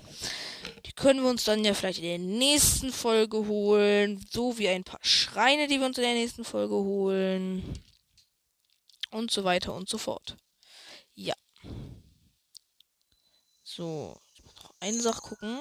Die 0.87 0.93
können 0.93 1.23
wir 1.23 1.31
uns 1.31 1.45
dann 1.45 1.65
ja 1.65 1.75
vielleicht 1.75 1.99
in 1.99 2.05
der 2.05 2.19
nächsten 2.19 2.93
Folge 2.93 3.47
holen. 3.49 4.25
So 4.31 4.59
wie 4.59 4.69
ein 4.69 4.85
paar 4.85 5.01
Schreine, 5.03 5.67
die 5.67 5.81
wir 5.81 5.87
uns 5.87 5.99
in 5.99 6.05
der 6.05 6.15
nächsten 6.15 6.45
Folge 6.45 6.75
holen. 6.75 7.83
Und 9.11 9.31
so 9.31 9.45
weiter 9.45 9.75
und 9.75 9.89
so 9.89 9.99
fort. 9.99 10.37
Ja. 11.15 11.35
So, 13.65 14.21
ich 14.35 14.45
muss 14.45 14.55
noch 14.57 14.75
eine 14.81 15.01
Sache 15.01 15.23
gucken. 15.23 15.59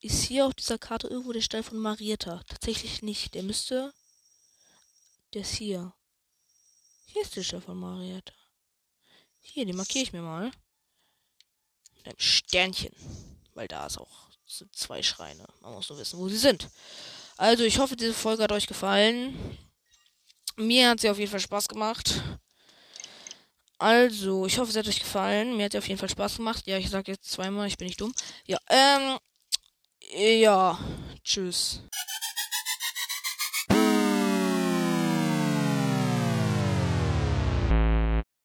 Ist 0.00 0.22
hier 0.22 0.46
auf 0.46 0.54
dieser 0.54 0.78
Karte 0.78 1.08
irgendwo 1.08 1.32
der 1.32 1.40
Stein 1.40 1.64
von 1.64 1.78
Marietta? 1.78 2.42
Tatsächlich 2.46 3.02
nicht. 3.02 3.34
Der 3.34 3.42
müsste. 3.42 3.92
Der 5.34 5.42
ist 5.42 5.54
hier. 5.54 5.92
Hier 7.12 7.22
ist 7.22 7.36
der 7.36 7.42
Stein 7.42 7.62
von 7.62 7.78
Marietta. 7.78 8.32
Hier, 9.40 9.64
den 9.66 9.76
markiere 9.76 10.04
ich 10.04 10.12
mir 10.12 10.22
mal. 10.22 10.50
Mit 11.96 12.06
einem 12.06 12.18
Sternchen. 12.18 12.94
Weil 13.54 13.66
da 13.66 13.86
ist 13.86 13.98
auch 13.98 14.28
sind 14.48 14.74
zwei 14.74 15.02
Schreine. 15.02 15.46
Man 15.60 15.74
muss 15.74 15.88
nur 15.88 15.98
wissen, 15.98 16.18
wo 16.18 16.28
sie 16.28 16.38
sind. 16.38 16.68
Also, 17.36 17.64
ich 17.64 17.78
hoffe, 17.78 17.96
diese 17.96 18.14
Folge 18.14 18.42
hat 18.42 18.52
euch 18.52 18.66
gefallen. 18.66 19.58
Mir 20.56 20.90
hat 20.90 21.00
sie 21.00 21.10
auf 21.10 21.18
jeden 21.18 21.30
Fall 21.30 21.40
Spaß 21.40 21.68
gemacht. 21.68 22.22
Also, 23.78 24.46
ich 24.46 24.58
hoffe, 24.58 24.70
es 24.70 24.76
hat 24.76 24.88
euch 24.88 25.00
gefallen. 25.00 25.56
Mir 25.56 25.66
hat 25.66 25.72
sie 25.72 25.78
auf 25.78 25.88
jeden 25.88 26.00
Fall 26.00 26.08
Spaß 26.08 26.36
gemacht. 26.36 26.66
Ja, 26.66 26.78
ich 26.78 26.90
sage 26.90 27.12
jetzt 27.12 27.30
zweimal, 27.30 27.68
ich 27.68 27.78
bin 27.78 27.86
nicht 27.86 28.00
dumm. 28.00 28.12
Ja, 28.46 28.58
ähm, 28.68 29.18
ja, 30.16 30.78
tschüss. 31.22 31.82